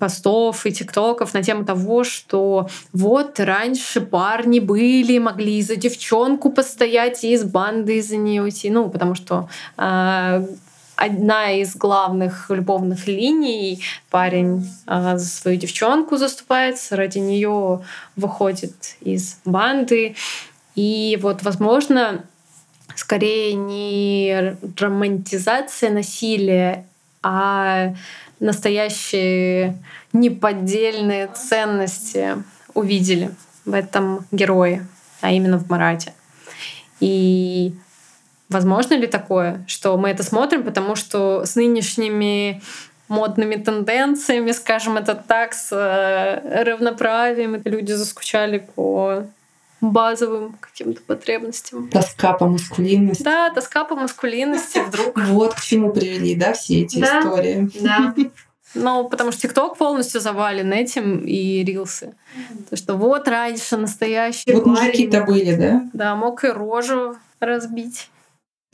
постов 0.01 0.65
и 0.65 0.73
тиктоков 0.73 1.35
на 1.35 1.43
тему 1.43 1.65
того, 1.65 2.05
что 2.05 2.69
вот 2.93 3.39
раньше 3.39 4.01
парни 4.01 4.61
были, 4.61 5.19
могли 5.19 5.61
за 5.63 5.77
девчонку 5.77 6.51
постоять 6.51 7.23
и 7.23 7.35
из 7.35 7.45
банды 7.45 7.99
из-за 7.99 8.17
нее 8.17 8.43
уйти. 8.43 8.71
Ну, 8.71 8.89
потому 8.89 9.15
что 9.15 9.49
э, 9.77 10.47
одна 10.97 11.53
из 11.53 11.77
главных 11.77 12.51
любовных 12.51 13.07
линий. 13.07 13.83
Парень 14.11 14.69
э, 14.87 15.17
за 15.17 15.25
свою 15.25 15.59
девчонку 15.59 16.17
заступается, 16.17 16.97
ради 16.97 17.19
нее 17.19 17.83
выходит 18.17 18.97
из 19.01 19.39
банды. 19.45 20.17
И 20.75 21.19
вот, 21.21 21.43
возможно, 21.43 22.25
скорее 22.95 23.55
не 23.55 24.57
романтизация 24.79 25.91
насилия, 25.91 26.87
а 27.23 27.95
настоящие 28.41 29.83
неподдельные 30.13 31.29
ценности 31.29 32.43
увидели 32.75 33.31
в 33.65 33.75
этом 33.75 34.27
герое, 34.31 34.87
а 35.21 35.33
именно 35.33 35.59
в 35.59 35.69
Марате. 35.69 36.13
И 37.01 37.75
возможно 38.49 38.95
ли 38.95 39.07
такое, 39.07 39.65
что 39.67 39.97
мы 39.97 40.11
это 40.11 40.23
смотрим, 40.23 40.63
потому 40.63 40.95
что 40.95 41.45
с 41.45 41.57
нынешними 41.57 42.63
модными 43.09 43.57
тенденциями, 43.57 44.53
скажем 44.53 44.97
это 44.97 45.15
так, 45.15 45.55
с 45.55 45.71
э, 45.73 46.65
равноправием, 46.65 47.61
люди 47.65 47.93
заскучали 47.93 48.59
по 48.75 49.25
базовым 49.81 50.57
каким-то 50.61 51.01
потребностям. 51.03 51.89
Тоска 51.89 52.33
по 52.33 52.47
маскулинности. 52.47 53.23
Да, 53.23 53.51
тоска 53.51 53.85
по 53.85 53.95
маскулинности 53.95 54.79
вдруг. 54.79 55.19
Вот 55.27 55.55
к 55.55 55.61
чему 55.61 55.93
привели, 55.93 56.35
да, 56.35 56.53
все 56.55 56.83
эти 56.83 57.01
да, 57.01 57.21
истории. 57.21 57.71
Да. 57.81 58.15
Ну, 58.75 59.09
потому 59.09 59.33
что 59.33 59.43
ТикТок 59.43 59.79
полностью 59.79 60.21
завален 60.21 60.71
этим 60.71 61.21
и 61.21 61.65
рилсы. 61.65 62.15
То, 62.69 62.77
что 62.77 62.95
вот 62.95 63.27
раньше 63.27 63.79
настоящий 63.79 64.53
Вот 64.53 64.67
мужики-то 64.67 65.23
были, 65.23 65.55
да? 65.55 65.89
Да, 65.95 66.15
мог 66.15 66.45
и 66.45 66.49
рожу 66.49 67.17
разбить. 67.41 68.11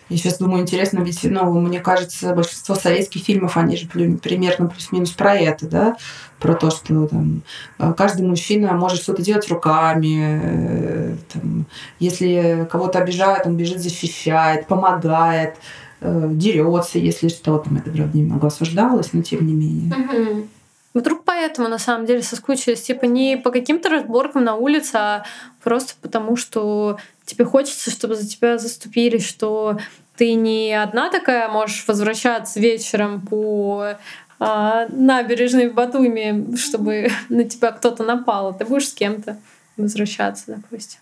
Я 0.08 0.16
сейчас 0.16 0.38
думаю, 0.38 0.62
интересно, 0.62 1.00
ведь, 1.00 1.22
ну, 1.24 1.58
мне 1.60 1.80
кажется, 1.80 2.34
большинство 2.34 2.74
советских 2.74 3.22
фильмов, 3.22 3.56
они 3.56 3.76
же 3.76 3.86
примерно 3.86 4.66
плюс-минус 4.66 5.10
про 5.10 5.34
это, 5.34 5.66
да, 5.66 5.96
про 6.38 6.54
то, 6.54 6.70
что 6.70 7.06
там, 7.06 7.42
э, 7.78 7.94
каждый 7.96 8.26
мужчина 8.26 8.72
может 8.74 9.00
что-то 9.00 9.22
делать 9.22 9.48
руками, 9.48 10.40
э, 10.42 11.16
там, 11.32 11.66
если 11.98 12.68
кого-то 12.70 12.98
обижают, 12.98 13.46
он 13.46 13.56
бежит, 13.56 13.78
защищает, 13.78 14.66
помогает, 14.66 15.54
э, 16.00 16.28
дерется, 16.32 16.98
если 16.98 17.28
что, 17.28 17.58
там 17.58 17.76
это, 17.76 17.90
правда, 17.90 18.18
немного 18.18 18.48
осуждалось, 18.48 19.12
но 19.12 19.22
тем 19.22 19.46
не 19.46 19.54
менее. 19.54 19.94
Угу. 19.96 20.48
Вдруг 20.94 21.24
поэтому 21.24 21.68
на 21.68 21.78
самом 21.78 22.04
деле 22.04 22.22
соскучились, 22.22 22.82
типа 22.82 23.06
не 23.06 23.38
по 23.38 23.50
каким-то 23.50 23.88
разборкам 23.88 24.44
на 24.44 24.56
улице, 24.56 24.96
а 24.96 25.24
просто 25.62 25.94
потому, 26.02 26.36
что 26.36 26.98
тебе 27.24 27.44
хочется, 27.44 27.90
чтобы 27.90 28.14
за 28.14 28.28
тебя 28.28 28.58
заступили, 28.58 29.18
что 29.18 29.78
ты 30.16 30.35
не 30.35 30.72
одна 30.72 31.11
такая 31.11 31.48
можешь 31.48 31.85
возвращаться 31.87 32.61
вечером 32.61 33.20
по 33.20 33.94
а, 34.38 34.87
набережной 34.88 35.70
в 35.70 35.74
Батуми, 35.74 36.56
чтобы 36.56 37.08
на 37.28 37.44
тебя 37.44 37.72
кто-то 37.72 38.02
напал, 38.02 38.48
а 38.48 38.52
ты 38.52 38.64
будешь 38.64 38.88
с 38.88 38.94
кем-то 38.94 39.38
возвращаться, 39.76 40.44
допустим. 40.48 40.98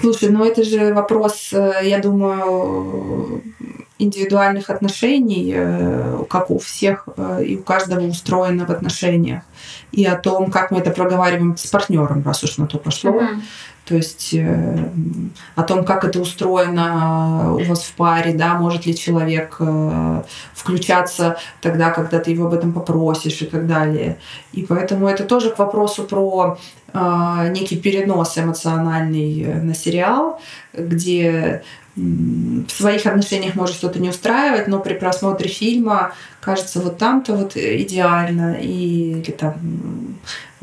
Слушай, 0.00 0.28
ну 0.30 0.44
это 0.44 0.62
же 0.62 0.94
вопрос, 0.94 1.52
э, 1.52 1.80
я 1.82 1.98
думаю, 1.98 3.42
индивидуальных 3.98 4.70
отношений, 4.70 5.52
э, 5.56 6.24
как 6.28 6.50
у 6.50 6.58
всех 6.58 7.08
э, 7.16 7.44
и 7.44 7.56
у 7.56 7.62
каждого 7.62 8.06
устроено 8.06 8.66
в 8.66 8.70
отношениях, 8.70 9.42
и 9.90 10.04
о 10.04 10.16
том, 10.16 10.50
как 10.50 10.70
мы 10.70 10.78
это 10.78 10.90
проговариваем 10.90 11.56
с 11.56 11.66
партнером, 11.66 12.22
раз 12.24 12.44
уж 12.44 12.58
на 12.58 12.66
то 12.66 12.78
пошло. 12.78 13.12
Mm-hmm. 13.12 13.40
То 13.84 13.96
есть 13.96 14.32
э, 14.32 14.88
о 15.56 15.62
том, 15.62 15.84
как 15.84 16.04
это 16.04 16.18
устроено 16.18 17.54
у 17.54 17.64
вас 17.64 17.82
в 17.82 17.92
паре, 17.92 18.32
да, 18.32 18.54
может 18.54 18.86
ли 18.86 18.96
человек 18.96 19.56
э, 19.60 20.22
включаться 20.54 21.36
тогда, 21.60 21.90
когда 21.90 22.18
ты 22.18 22.30
его 22.30 22.46
об 22.46 22.54
этом 22.54 22.72
попросишь 22.72 23.42
и 23.42 23.46
так 23.46 23.66
далее. 23.66 24.16
И 24.52 24.62
поэтому 24.62 25.06
это 25.06 25.24
тоже 25.24 25.50
к 25.50 25.58
вопросу 25.58 26.04
про 26.04 26.58
э, 26.94 27.48
некий 27.50 27.76
перенос 27.76 28.38
эмоциональный 28.38 29.62
на 29.62 29.74
сериал, 29.74 30.40
где 30.72 31.62
в 31.96 32.70
своих 32.70 33.06
отношениях 33.06 33.54
может 33.54 33.76
что-то 33.76 34.00
не 34.00 34.08
устраивать, 34.08 34.66
но 34.66 34.80
при 34.80 34.94
просмотре 34.94 35.48
фильма 35.48 36.12
кажется 36.40 36.80
вот 36.80 36.98
там-то 36.98 37.34
вот 37.34 37.56
идеально, 37.56 38.56
и, 38.60 39.20
или 39.20 39.30
там 39.30 39.54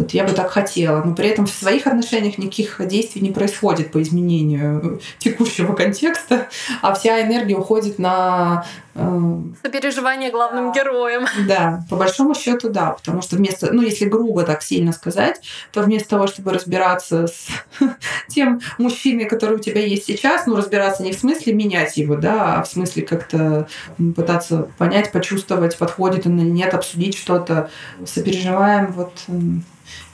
вот 0.01 0.11
я 0.11 0.23
бы 0.23 0.33
так 0.33 0.49
хотела, 0.49 1.03
но 1.03 1.13
при 1.13 1.29
этом 1.29 1.45
в 1.45 1.51
своих 1.51 1.87
отношениях 1.87 2.37
никаких 2.37 2.81
действий 2.87 3.21
не 3.21 3.31
происходит 3.31 3.91
по 3.91 4.01
изменению 4.01 4.99
текущего 5.19 5.73
контекста, 5.73 6.47
а 6.81 6.93
вся 6.93 7.21
энергия 7.21 7.55
уходит 7.55 7.99
на 7.99 8.65
сопереживание 8.93 10.32
главным 10.32 10.71
героем. 10.71 11.25
Да, 11.47 11.84
по 11.89 11.95
большому 11.95 12.36
счету, 12.36 12.69
да, 12.69 12.91
потому 12.91 13.21
что 13.21 13.36
вместо, 13.36 13.73
ну, 13.73 13.82
если 13.82 14.06
грубо 14.06 14.43
так 14.43 14.62
сильно 14.62 14.93
сказать, 14.93 15.41
то 15.71 15.82
вместо 15.82 16.10
того, 16.10 16.27
чтобы 16.27 16.51
разбираться 16.54 17.27
с 17.27 17.47
тем 18.27 18.62
мужчиной, 18.77 19.25
который 19.25 19.58
у 19.58 19.60
тебя 19.60 19.82
есть 19.82 20.06
сейчас, 20.06 20.45
ну, 20.45 20.56
разбираться 20.56 21.04
не 21.04 21.12
в 21.12 21.19
смысле 21.19 21.54
менять 21.54 21.97
его, 21.97 22.15
да, 22.15 22.56
а 22.56 22.63
в 22.63 22.67
смысле 22.67 23.04
как-то 23.04 23.67
пытаться 24.15 24.69
понять, 24.77 25.12
почувствовать, 25.12 25.77
подходит 25.77 26.27
он 26.27 26.39
или 26.39 26.49
нет, 26.49 26.73
обсудить 26.73 27.17
что-то, 27.17 27.69
сопереживаем 28.06 28.91
вот 28.91 29.13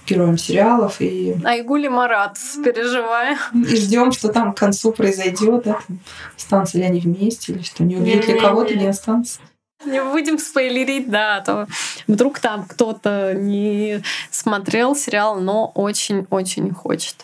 героем 0.08 0.38
сериалов. 0.38 1.00
И... 1.00 1.36
Айгули 1.44 1.88
Марат, 1.88 2.38
переживаем. 2.64 3.38
И 3.54 3.76
ждем, 3.76 4.12
что 4.12 4.30
там 4.30 4.54
к 4.54 4.58
концу 4.58 4.92
произойдет, 4.92 5.64
да, 5.64 5.74
там, 5.74 6.00
останутся 6.36 6.78
ли 6.78 6.84
они 6.84 7.00
вместе, 7.00 7.54
или 7.54 7.62
что, 7.62 7.84
не 7.84 7.98
убьют 7.98 8.28
ли 8.28 8.40
кого-то, 8.40 8.76
не 8.76 8.88
останутся. 8.88 9.40
Не 9.86 10.04
будем 10.04 10.40
спойлерить, 10.40 11.10
да, 11.10 11.38
а 11.38 11.42
то 11.42 11.68
вдруг 12.08 12.40
там 12.40 12.66
кто-то 12.66 13.34
не 13.36 14.02
смотрел 14.32 14.96
сериал, 14.96 15.40
но 15.40 15.72
очень-очень 15.76 16.74
хочет. 16.74 17.16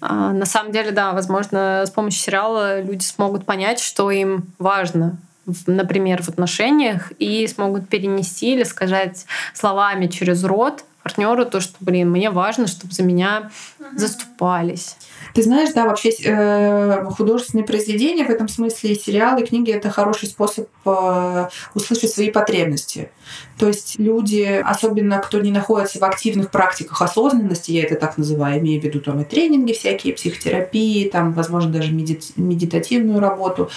А, 0.00 0.32
на 0.32 0.44
самом 0.44 0.72
деле, 0.72 0.90
да, 0.90 1.12
возможно, 1.12 1.84
с 1.86 1.90
помощью 1.90 2.20
сериала 2.20 2.80
люди 2.80 3.04
смогут 3.04 3.44
понять, 3.44 3.80
что 3.80 4.10
им 4.10 4.46
важно 4.58 5.18
например, 5.66 6.22
в 6.22 6.28
отношениях, 6.28 7.12
и 7.18 7.46
смогут 7.46 7.88
перенести 7.88 8.54
или 8.54 8.64
сказать 8.64 9.26
словами 9.54 10.06
через 10.06 10.44
рот 10.44 10.84
партнеру 11.08 11.46
то, 11.46 11.60
что, 11.60 11.74
блин, 11.80 12.10
мне 12.10 12.30
важно, 12.30 12.66
чтобы 12.66 12.92
за 12.92 13.02
меня 13.02 13.50
заступались. 13.96 14.96
Ты 15.34 15.42
знаешь, 15.42 15.70
да, 15.74 15.84
вообще 15.84 16.10
э, 16.10 17.04
художественные 17.16 17.64
произведения 17.64 18.24
в 18.24 18.30
этом 18.30 18.48
смысле, 18.48 18.92
и 18.92 18.98
сериалы, 18.98 19.42
и 19.42 19.46
книги— 19.46 19.70
это 19.72 19.90
хороший 19.90 20.28
способ 20.28 20.68
э, 20.84 21.48
услышать 21.74 22.10
свои 22.10 22.30
потребности. 22.30 23.10
То 23.58 23.66
есть 23.66 23.98
люди, 23.98 24.62
особенно 24.64 25.18
кто 25.18 25.40
не 25.40 25.50
находится 25.50 25.98
в 25.98 26.04
активных 26.04 26.50
практиках 26.50 27.02
осознанности, 27.02 27.72
я 27.72 27.82
это 27.82 27.96
так 27.96 28.16
называю, 28.16 28.60
имею 28.60 28.80
в 28.80 28.84
виду 28.84 29.00
там 29.00 29.20
и 29.20 29.24
тренинги 29.24 29.72
всякие, 29.72 30.14
психотерапии, 30.14 31.08
там, 31.08 31.32
возможно, 31.32 31.72
даже 31.72 31.92
меди- 31.92 32.32
медитативную 32.36 33.18
работу, 33.18 33.68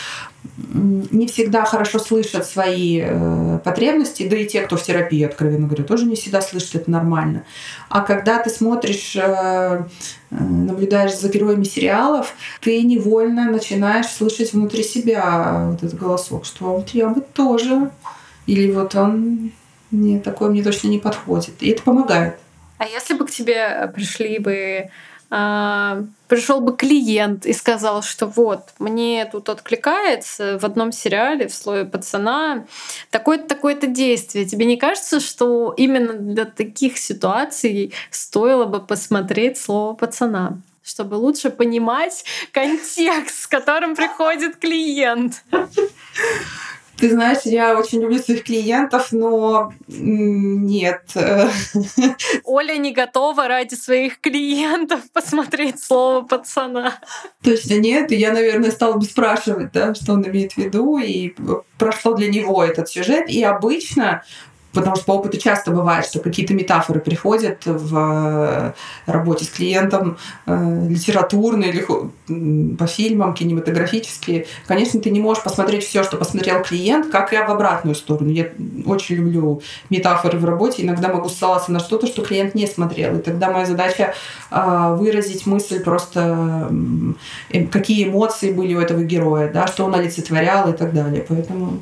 не 0.73 1.27
всегда 1.27 1.65
хорошо 1.65 1.99
слышат 1.99 2.45
свои 2.45 3.01
э, 3.03 3.59
потребности, 3.63 4.27
да 4.27 4.37
и 4.37 4.47
те, 4.47 4.61
кто 4.61 4.75
в 4.75 4.83
терапии, 4.83 5.23
откровенно 5.23 5.67
говоря, 5.67 5.83
тоже 5.83 6.05
не 6.05 6.15
всегда 6.15 6.41
слышат, 6.41 6.75
это 6.75 6.91
нормально. 6.91 7.43
А 7.89 8.01
когда 8.01 8.41
ты 8.41 8.49
смотришь, 8.49 9.15
э, 9.15 9.19
э 9.21 9.83
наблюдаешь 10.31 11.17
за 11.17 11.29
героями 11.29 11.63
сериалов, 11.63 12.33
ты 12.61 12.81
невольно 12.83 13.51
начинаешь 13.51 14.07
слышать 14.07 14.53
внутри 14.53 14.83
себя 14.83 15.69
вот 15.71 15.83
этот 15.83 15.99
голосок, 15.99 16.45
что 16.45 16.65
вот 16.65 16.89
я 16.89 17.09
бы 17.09 17.21
тоже, 17.21 17.91
или 18.45 18.71
вот 18.71 18.95
он 18.95 19.51
мне 19.91 20.19
такой 20.19 20.49
мне 20.49 20.63
точно 20.63 20.87
не 20.87 20.99
подходит. 20.99 21.61
И 21.61 21.69
это 21.69 21.83
помогает. 21.83 22.37
А 22.77 22.85
если 22.85 23.13
бы 23.13 23.27
к 23.27 23.31
тебе 23.31 23.91
пришли 23.93 24.39
бы 24.39 24.89
а, 25.33 26.03
пришел 26.27 26.59
бы 26.59 26.75
клиент 26.75 27.45
и 27.45 27.53
сказал, 27.53 28.03
что 28.03 28.27
вот, 28.27 28.73
мне 28.79 29.25
тут 29.31 29.47
откликается 29.47 30.59
в 30.59 30.65
одном 30.65 30.91
сериале, 30.91 31.47
в 31.47 31.53
слое 31.53 31.85
пацана, 31.85 32.65
такое-то, 33.11 33.47
такое-то 33.47 33.87
действие. 33.87 34.45
Тебе 34.45 34.65
не 34.65 34.75
кажется, 34.75 35.21
что 35.21 35.73
именно 35.77 36.13
для 36.13 36.43
таких 36.43 36.97
ситуаций 36.97 37.93
стоило 38.09 38.65
бы 38.65 38.81
посмотреть 38.81 39.57
слово 39.57 39.93
пацана? 39.95 40.57
чтобы 40.83 41.13
лучше 41.13 41.51
понимать 41.51 42.25
контекст, 42.51 43.43
с 43.43 43.47
которым 43.47 43.95
приходит 43.95 44.57
клиент. 44.57 45.43
Ты 47.01 47.09
знаешь, 47.09 47.39
я 47.45 47.79
очень 47.79 47.99
люблю 47.99 48.19
своих 48.19 48.43
клиентов, 48.43 49.11
но 49.11 49.73
нет. 49.87 51.01
Оля 52.43 52.77
не 52.77 52.93
готова 52.93 53.47
ради 53.47 53.73
своих 53.73 54.21
клиентов 54.21 54.99
посмотреть 55.13 55.81
слово 55.83 56.21
пацана. 56.21 56.99
Точно 57.43 57.79
нет. 57.79 58.11
И 58.11 58.17
я, 58.17 58.31
наверное, 58.31 58.69
стала 58.69 58.97
бы 58.97 59.05
спрашивать, 59.05 59.71
да, 59.71 59.95
что 59.95 60.13
он 60.13 60.27
имеет 60.27 60.53
в 60.53 60.57
виду, 60.57 60.99
и 60.99 61.33
про 61.79 61.91
что 61.91 62.13
для 62.13 62.29
него 62.29 62.63
этот 62.63 62.87
сюжет. 62.87 63.27
И 63.29 63.43
обычно 63.43 64.23
Потому 64.73 64.95
что 64.95 65.05
по 65.05 65.11
опыту 65.13 65.37
часто 65.37 65.71
бывает, 65.71 66.05
что 66.05 66.19
какие-то 66.19 66.53
метафоры 66.53 66.99
приходят 66.99 67.65
в 67.65 67.97
э, 67.97 68.73
работе 69.05 69.45
с 69.45 69.49
клиентом, 69.49 70.17
э, 70.45 70.87
литературные 70.87 71.71
или 71.71 71.85
по 72.75 72.87
фильмам, 72.87 73.33
кинематографические. 73.33 74.45
Конечно, 74.67 75.01
ты 75.01 75.09
не 75.09 75.19
можешь 75.19 75.43
посмотреть 75.43 75.83
все, 75.83 76.03
что 76.03 76.17
посмотрел 76.17 76.61
клиент, 76.63 77.11
как 77.11 77.33
и 77.33 77.37
в 77.37 77.49
обратную 77.49 77.95
сторону. 77.95 78.29
Я 78.29 78.49
очень 78.85 79.15
люблю 79.15 79.61
метафоры 79.89 80.37
в 80.37 80.45
работе. 80.45 80.83
Иногда 80.83 81.09
могу 81.09 81.27
ссылаться 81.29 81.71
на 81.71 81.79
что-то, 81.79 82.07
что 82.07 82.21
клиент 82.23 82.55
не 82.55 82.67
смотрел. 82.67 83.17
И 83.17 83.21
тогда 83.21 83.51
моя 83.51 83.65
задача 83.65 84.13
э, 84.51 84.95
выразить 84.97 85.45
мысль 85.45 85.83
просто, 85.83 86.71
какие 87.71 88.07
эмоции 88.07 88.51
были 88.51 88.73
у 88.73 88.79
этого 88.79 89.03
героя, 89.03 89.51
да, 89.51 89.67
что 89.67 89.85
он 89.85 89.95
олицетворял 89.95 90.69
и 90.69 90.73
так 90.73 90.93
далее. 90.93 91.25
Поэтому 91.27 91.79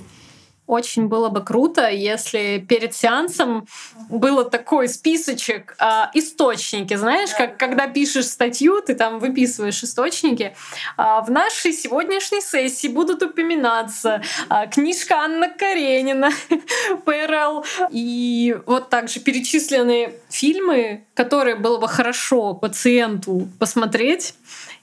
очень 0.69 1.07
было 1.07 1.29
бы 1.29 1.43
круто, 1.43 1.89
если 1.89 2.63
перед 2.69 2.93
сеансом 2.93 3.65
было 4.07 4.45
такой 4.45 4.87
списочек 4.87 5.75
э, 5.79 5.85
источники, 6.13 6.93
знаешь, 6.93 7.31
как 7.35 7.57
когда 7.57 7.87
пишешь 7.87 8.27
статью, 8.27 8.79
ты 8.81 8.93
там 8.93 9.17
выписываешь 9.17 9.83
источники. 9.83 10.55
Э, 10.95 11.21
в 11.25 11.31
нашей 11.31 11.73
сегодняшней 11.73 12.41
сессии 12.41 12.87
будут 12.87 13.23
упоминаться 13.23 14.21
э, 14.49 14.67
книжка 14.71 15.15
Анна 15.15 15.49
Каренина, 15.49 16.29
ПРЛ, 17.05 17.65
и 17.89 18.55
вот 18.67 18.89
также 18.89 19.21
перечислены 19.21 20.13
фильмы, 20.29 21.03
которые 21.15 21.55
было 21.55 21.79
бы 21.79 21.87
хорошо 21.87 22.53
пациенту 22.53 23.47
посмотреть, 23.57 24.35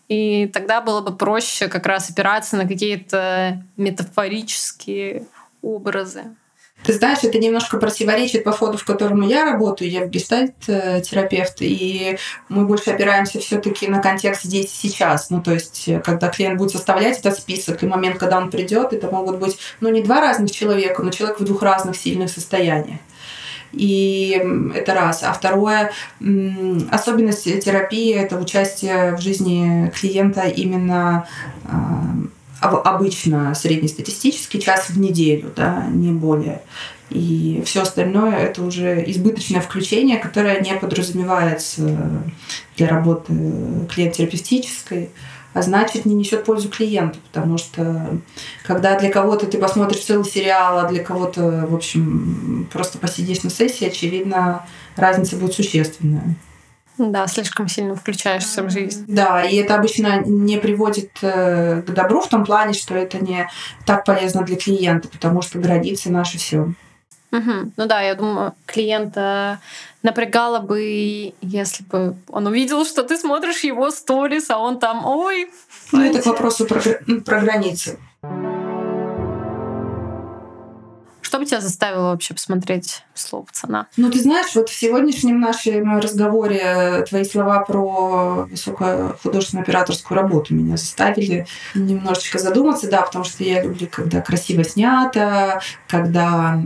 и 0.09 0.49
тогда 0.49 0.81
было 0.81 1.01
бы 1.01 1.16
проще 1.16 1.68
как 1.68 1.87
раз 1.87 2.11
опираться 2.11 2.57
на 2.57 2.66
какие-то 2.66 3.62
метафорические 3.77 5.27
образы. 5.74 6.24
Ты 6.83 6.92
знаешь, 6.92 7.18
это 7.22 7.38
немножко 7.38 7.79
противоречит 7.79 8.44
подходу, 8.44 8.79
в 8.79 8.85
котором 8.85 9.22
я 9.22 9.44
работаю. 9.44 9.90
Я 9.90 10.07
гештальт-терапевт, 10.07 11.57
и 11.61 12.18
мы 12.48 12.66
больше 12.66 12.90
опираемся 12.90 13.40
все 13.40 13.59
таки 13.59 13.88
на 13.88 14.00
контекст 14.00 14.42
здесь 14.44 14.66
и 14.66 14.88
сейчас. 14.88 15.31
Ну, 15.31 15.42
то 15.42 15.52
есть, 15.52 15.88
когда 16.05 16.29
клиент 16.29 16.59
будет 16.59 16.72
составлять 16.72 17.18
этот 17.18 17.38
список, 17.38 17.83
и 17.83 17.87
момент, 17.87 18.18
когда 18.18 18.38
он 18.38 18.50
придет, 18.50 18.92
это 18.92 19.11
могут 19.11 19.38
быть, 19.38 19.59
ну, 19.81 19.88
не 19.88 20.02
два 20.02 20.20
разных 20.20 20.50
человека, 20.52 21.02
но 21.02 21.11
человек 21.11 21.40
в 21.40 21.44
двух 21.44 21.62
разных 21.62 21.96
сильных 21.96 22.31
состояниях. 22.31 23.00
И 23.72 24.40
это 24.74 24.94
раз. 24.94 25.22
А 25.24 25.33
второе, 25.33 25.90
особенность 26.90 27.64
терапии– 27.64 28.14
это 28.14 28.38
участие 28.38 29.16
в 29.16 29.20
жизни 29.20 29.92
клиента 29.98 30.42
именно 30.42 31.26
а, 31.64 32.05
обычно 32.61 33.55
среднестатистический 33.55 34.61
час 34.61 34.90
в 34.90 34.99
неделю, 34.99 35.53
да, 35.55 35.87
не 35.90 36.12
более. 36.12 36.62
И 37.11 37.62
все 37.64 37.83
остальное 37.83 38.35
это 38.37 38.62
уже 38.62 39.05
избыточное 39.11 39.61
включение, 39.61 40.19
которое 40.19 40.61
не 40.61 40.75
подразумевается 40.75 41.83
для 42.77 42.88
работы 42.88 43.33
клиент-терапевтической, 43.92 45.11
а 45.55 45.62
значит 45.62 46.05
не 46.05 46.14
несет 46.14 46.45
пользу 46.45 46.69
клиенту, 46.69 47.19
потому 47.33 47.59
что 47.59 48.19
когда 48.64 48.99
для 48.99 49.11
кого-то 49.11 49.47
ты 49.47 49.57
посмотришь 49.57 50.05
целый 50.05 50.27
сериал, 50.27 50.81
а 50.81 50.88
для 50.88 51.03
кого-то, 51.03 51.66
в 51.71 51.75
общем, 51.75 52.69
просто 52.73 52.99
посидишь 52.99 53.42
на 53.42 53.51
сессии, 53.51 53.87
очевидно, 53.87 54.66
разница 54.97 55.37
будет 55.37 55.55
существенная. 55.55 56.37
Да, 56.98 57.26
слишком 57.26 57.68
сильно 57.68 57.94
включаешься 57.94 58.62
в 58.62 58.70
жизнь. 58.70 59.04
Да, 59.06 59.42
и 59.42 59.56
это 59.56 59.74
обычно 59.74 60.22
не 60.24 60.56
приводит 60.56 61.11
э, 61.22 61.82
к 61.82 61.90
добру 61.90 62.20
в 62.20 62.28
том 62.28 62.44
плане, 62.44 62.72
что 62.72 62.94
это 62.94 63.18
не 63.18 63.48
так 63.85 64.04
полезно 64.04 64.42
для 64.42 64.56
клиента, 64.56 65.09
потому 65.09 65.42
что 65.42 65.59
границы 65.59 66.11
наши 66.11 66.38
все. 66.38 66.72
Угу. 67.32 67.72
Ну 67.76 67.87
да, 67.87 68.00
я 68.00 68.14
думаю, 68.14 68.54
клиента 68.66 69.61
напрягало 70.02 70.61
бы, 70.61 71.35
если 71.40 71.85
бы 71.85 72.16
он 72.28 72.46
увидел, 72.46 72.85
что 72.87 73.02
ты 73.02 73.18
смотришь 73.18 73.64
его 73.64 73.90
сторис, 73.90 74.48
а 74.50 74.59
он 74.59 74.78
там, 74.78 75.04
ой. 75.04 75.50
Ну, 75.92 76.02
это 76.02 76.22
к 76.22 76.26
вопросу 76.26 76.64
про, 76.64 76.80
про 77.24 77.40
границы. 77.40 77.98
Что 81.37 81.40
бы 81.42 81.46
тебя 81.46 81.61
заставило 81.61 82.12
вообще 82.12 82.33
посмотреть 82.33 83.05
слово 83.12 83.44
пацана? 83.44 83.88
Ну, 83.99 84.11
ты 84.11 84.20
знаешь, 84.20 84.55
вот 84.55 84.70
в 84.70 84.75
сегодняшнем 84.75 85.38
нашем 85.38 85.99
разговоре 85.99 87.05
твои 87.07 87.25
слова 87.25 87.61
про 87.61 88.46
высокую 88.51 89.18
художественную 89.22 89.64
операторскую 89.64 90.18
работу 90.18 90.55
меня 90.55 90.79
заставили 90.79 91.46
немножечко 91.75 92.38
задуматься, 92.38 92.88
да, 92.90 93.03
потому 93.03 93.25
что 93.25 93.44
я 93.44 93.62
люблю, 93.62 93.87
когда 93.87 94.22
красиво 94.22 94.64
снято, 94.64 95.61
когда 95.88 96.59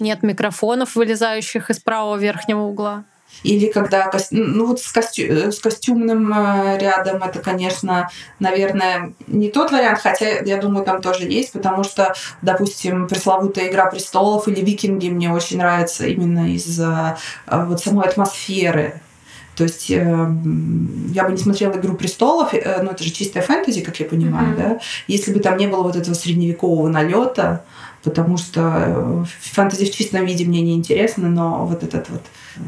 нет 0.00 0.24
микрофонов, 0.24 0.96
вылезающих 0.96 1.70
из 1.70 1.78
правого 1.78 2.16
верхнего 2.16 2.62
угла. 2.62 3.04
Или 3.42 3.66
когда 3.66 4.10
ну 4.30 4.66
вот 4.66 4.80
с, 4.80 4.90
костю, 4.90 5.22
э, 5.22 5.52
с 5.52 5.58
костюмным 5.58 6.32
э, 6.32 6.78
рядом 6.78 7.22
это, 7.22 7.38
конечно, 7.38 8.10
наверное, 8.40 9.12
не 9.26 9.50
тот 9.50 9.70
вариант, 9.70 10.00
хотя 10.00 10.40
я 10.40 10.56
думаю, 10.56 10.84
там 10.84 11.00
тоже 11.00 11.24
есть, 11.24 11.52
потому 11.52 11.84
что, 11.84 12.14
допустим, 12.42 13.06
пресловутая 13.06 13.68
Игра 13.68 13.86
престолов 13.86 14.48
или 14.48 14.60
Викинги 14.60 15.08
мне 15.08 15.30
очень 15.30 15.58
нравятся 15.58 16.06
именно 16.06 16.52
из-за 16.54 17.18
э, 17.46 17.64
вот 17.64 17.80
самой 17.80 18.06
атмосферы. 18.06 19.00
То 19.56 19.64
есть 19.64 19.90
э, 19.90 19.94
я 19.94 21.24
бы 21.24 21.32
не 21.32 21.38
смотрела 21.38 21.72
«Игру 21.76 21.94
престолов», 21.96 22.52
э, 22.52 22.82
ну 22.82 22.90
это 22.90 23.02
же 23.02 23.10
чистая 23.10 23.42
фэнтези, 23.42 23.80
как 23.80 23.98
я 24.00 24.06
понимаю, 24.06 24.54
mm-hmm. 24.54 24.58
да, 24.58 24.80
если 25.06 25.32
бы 25.32 25.40
там 25.40 25.56
не 25.56 25.66
было 25.66 25.82
вот 25.82 25.96
этого 25.96 26.14
средневекового 26.14 26.88
налета, 26.88 27.64
потому 28.02 28.36
что 28.36 29.26
фэнтези 29.40 29.86
в 29.86 29.94
чистом 29.94 30.26
виде 30.26 30.44
мне 30.44 30.60
не 30.60 30.74
интересно, 30.74 31.28
но 31.28 31.64
вот 31.64 31.82
этот 31.82 32.10
вот 32.10 32.22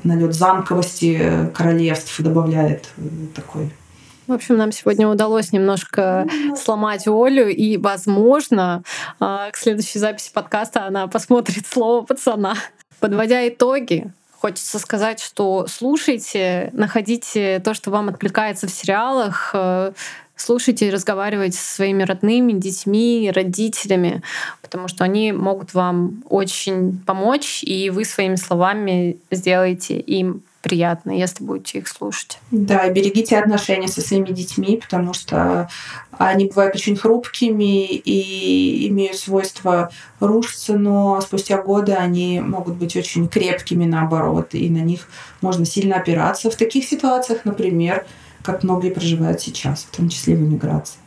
налет 0.05 0.35
замковости 0.35 1.51
королевств 1.55 2.21
добавляет 2.21 2.89
э, 2.97 3.03
такой 3.35 3.71
в 4.27 4.33
общем, 4.35 4.59
нам 4.59 4.73
сегодня 4.73 5.09
удалось 5.09 5.53
немножко 5.53 6.27
сломать 6.55 7.07
Олю, 7.07 7.49
и, 7.49 7.79
возможно, 7.79 8.83
а, 9.19 9.51
к 9.51 9.57
следующей 9.57 9.99
записи 9.99 10.31
подкаста 10.35 10.85
она 10.85 11.07
посмотрит 11.07 11.67
слово 11.67 12.05
пацана. 12.05 12.55
Подводя 13.01 13.49
итоги, 13.49 14.13
Хочется 14.41 14.79
сказать, 14.79 15.19
что 15.19 15.67
слушайте, 15.69 16.71
находите 16.73 17.59
то, 17.59 17.75
что 17.75 17.91
вам 17.91 18.09
откликается 18.09 18.69
в 18.69 18.71
сериалах, 18.71 19.51
э, 19.53 19.93
слушайте 20.39 20.89
и 20.89 20.91
разговаривайте 20.91 21.59
со 21.59 21.75
своими 21.77 22.03
родными, 22.05 22.53
детьми, 22.53 23.31
родителями, 23.35 24.23
потому 24.63 24.89
что 24.89 25.05
они 25.05 25.33
могут 25.33 25.75
вам 25.75 26.25
очень 26.29 26.99
помочь, 27.05 27.63
и 27.63 27.91
вы 27.91 28.05
своими 28.05 28.37
словами 28.37 29.19
сделаете 29.31 29.99
им 29.99 30.43
приятно, 30.63 31.13
если 31.13 31.45
будете 31.45 31.79
их 31.79 31.89
слушать. 31.89 32.39
Да, 32.51 32.89
берегите 32.91 33.39
отношения 33.39 33.89
со 33.89 34.01
своими 34.01 34.27
детьми, 34.27 34.77
потому 34.77 35.15
что 35.15 35.69
они 36.11 36.47
бывают 36.47 36.75
очень 36.75 36.97
хрупкими 36.97 37.87
и 37.87 38.89
имеют 38.89 39.17
свойство 39.17 39.91
рушиться, 40.21 40.77
но 40.77 41.21
спустя 41.21 41.63
годы 41.63 41.93
они 41.93 42.41
могут 42.41 42.75
быть 42.75 42.97
очень 42.97 43.29
крепкими 43.29 43.85
наоборот, 43.85 44.49
и 44.53 44.69
на 44.69 44.83
них 44.83 45.09
можно 45.41 45.65
сильно 45.65 45.97
опираться. 45.97 46.51
В 46.51 46.57
таких 46.57 46.85
ситуациях, 46.85 47.45
например, 47.45 48.05
как 48.49 48.63
многие 48.63 48.91
проживают 48.91 49.43
сейчас, 49.43 49.85
в 49.85 49.95
том 49.95 50.09
числе 50.09 50.35
в 50.35 50.41
эмиграции. 50.41 50.99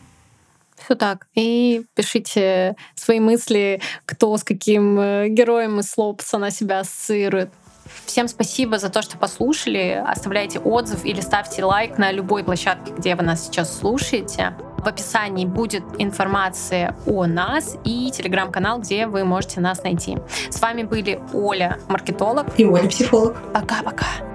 Все 0.78 0.94
так. 0.94 1.26
И 1.34 1.84
пишите 1.96 2.76
свои 2.94 3.20
мысли, 3.20 3.82
кто 4.06 4.38
с 4.38 4.44
каким 4.44 5.00
э, 5.00 5.28
героем 5.30 5.80
из 5.80 5.96
на 6.34 6.52
себя 6.52 6.82
ассоциирует. 6.82 7.50
Всем 8.06 8.28
спасибо 8.28 8.78
за 8.78 8.90
то, 8.90 9.02
что 9.02 9.18
послушали. 9.18 10.04
Оставляйте 10.06 10.60
отзыв 10.60 11.04
или 11.04 11.20
ставьте 11.20 11.66
лайк 11.66 11.98
на 11.98 12.12
любой 12.12 12.44
площадке, 12.44 12.94
где 12.96 13.16
вы 13.16 13.24
нас 13.24 13.48
сейчас 13.48 13.76
слушаете. 13.80 14.54
В 14.78 14.88
описании 14.88 15.46
будет 15.46 15.84
информация 15.98 16.96
о 17.08 17.26
нас 17.26 17.76
и 17.84 18.12
телеграм-канал, 18.12 18.80
где 18.80 19.08
вы 19.08 19.24
можете 19.24 19.62
нас 19.62 19.84
найти. 19.84 20.18
С 20.52 20.62
вами 20.62 20.84
были 20.84 21.20
Оля, 21.34 21.80
маркетолог. 21.88 22.48
И 22.60 22.66
Оля, 22.66 22.88
психолог. 22.88 23.36
Пока-пока. 23.52 24.31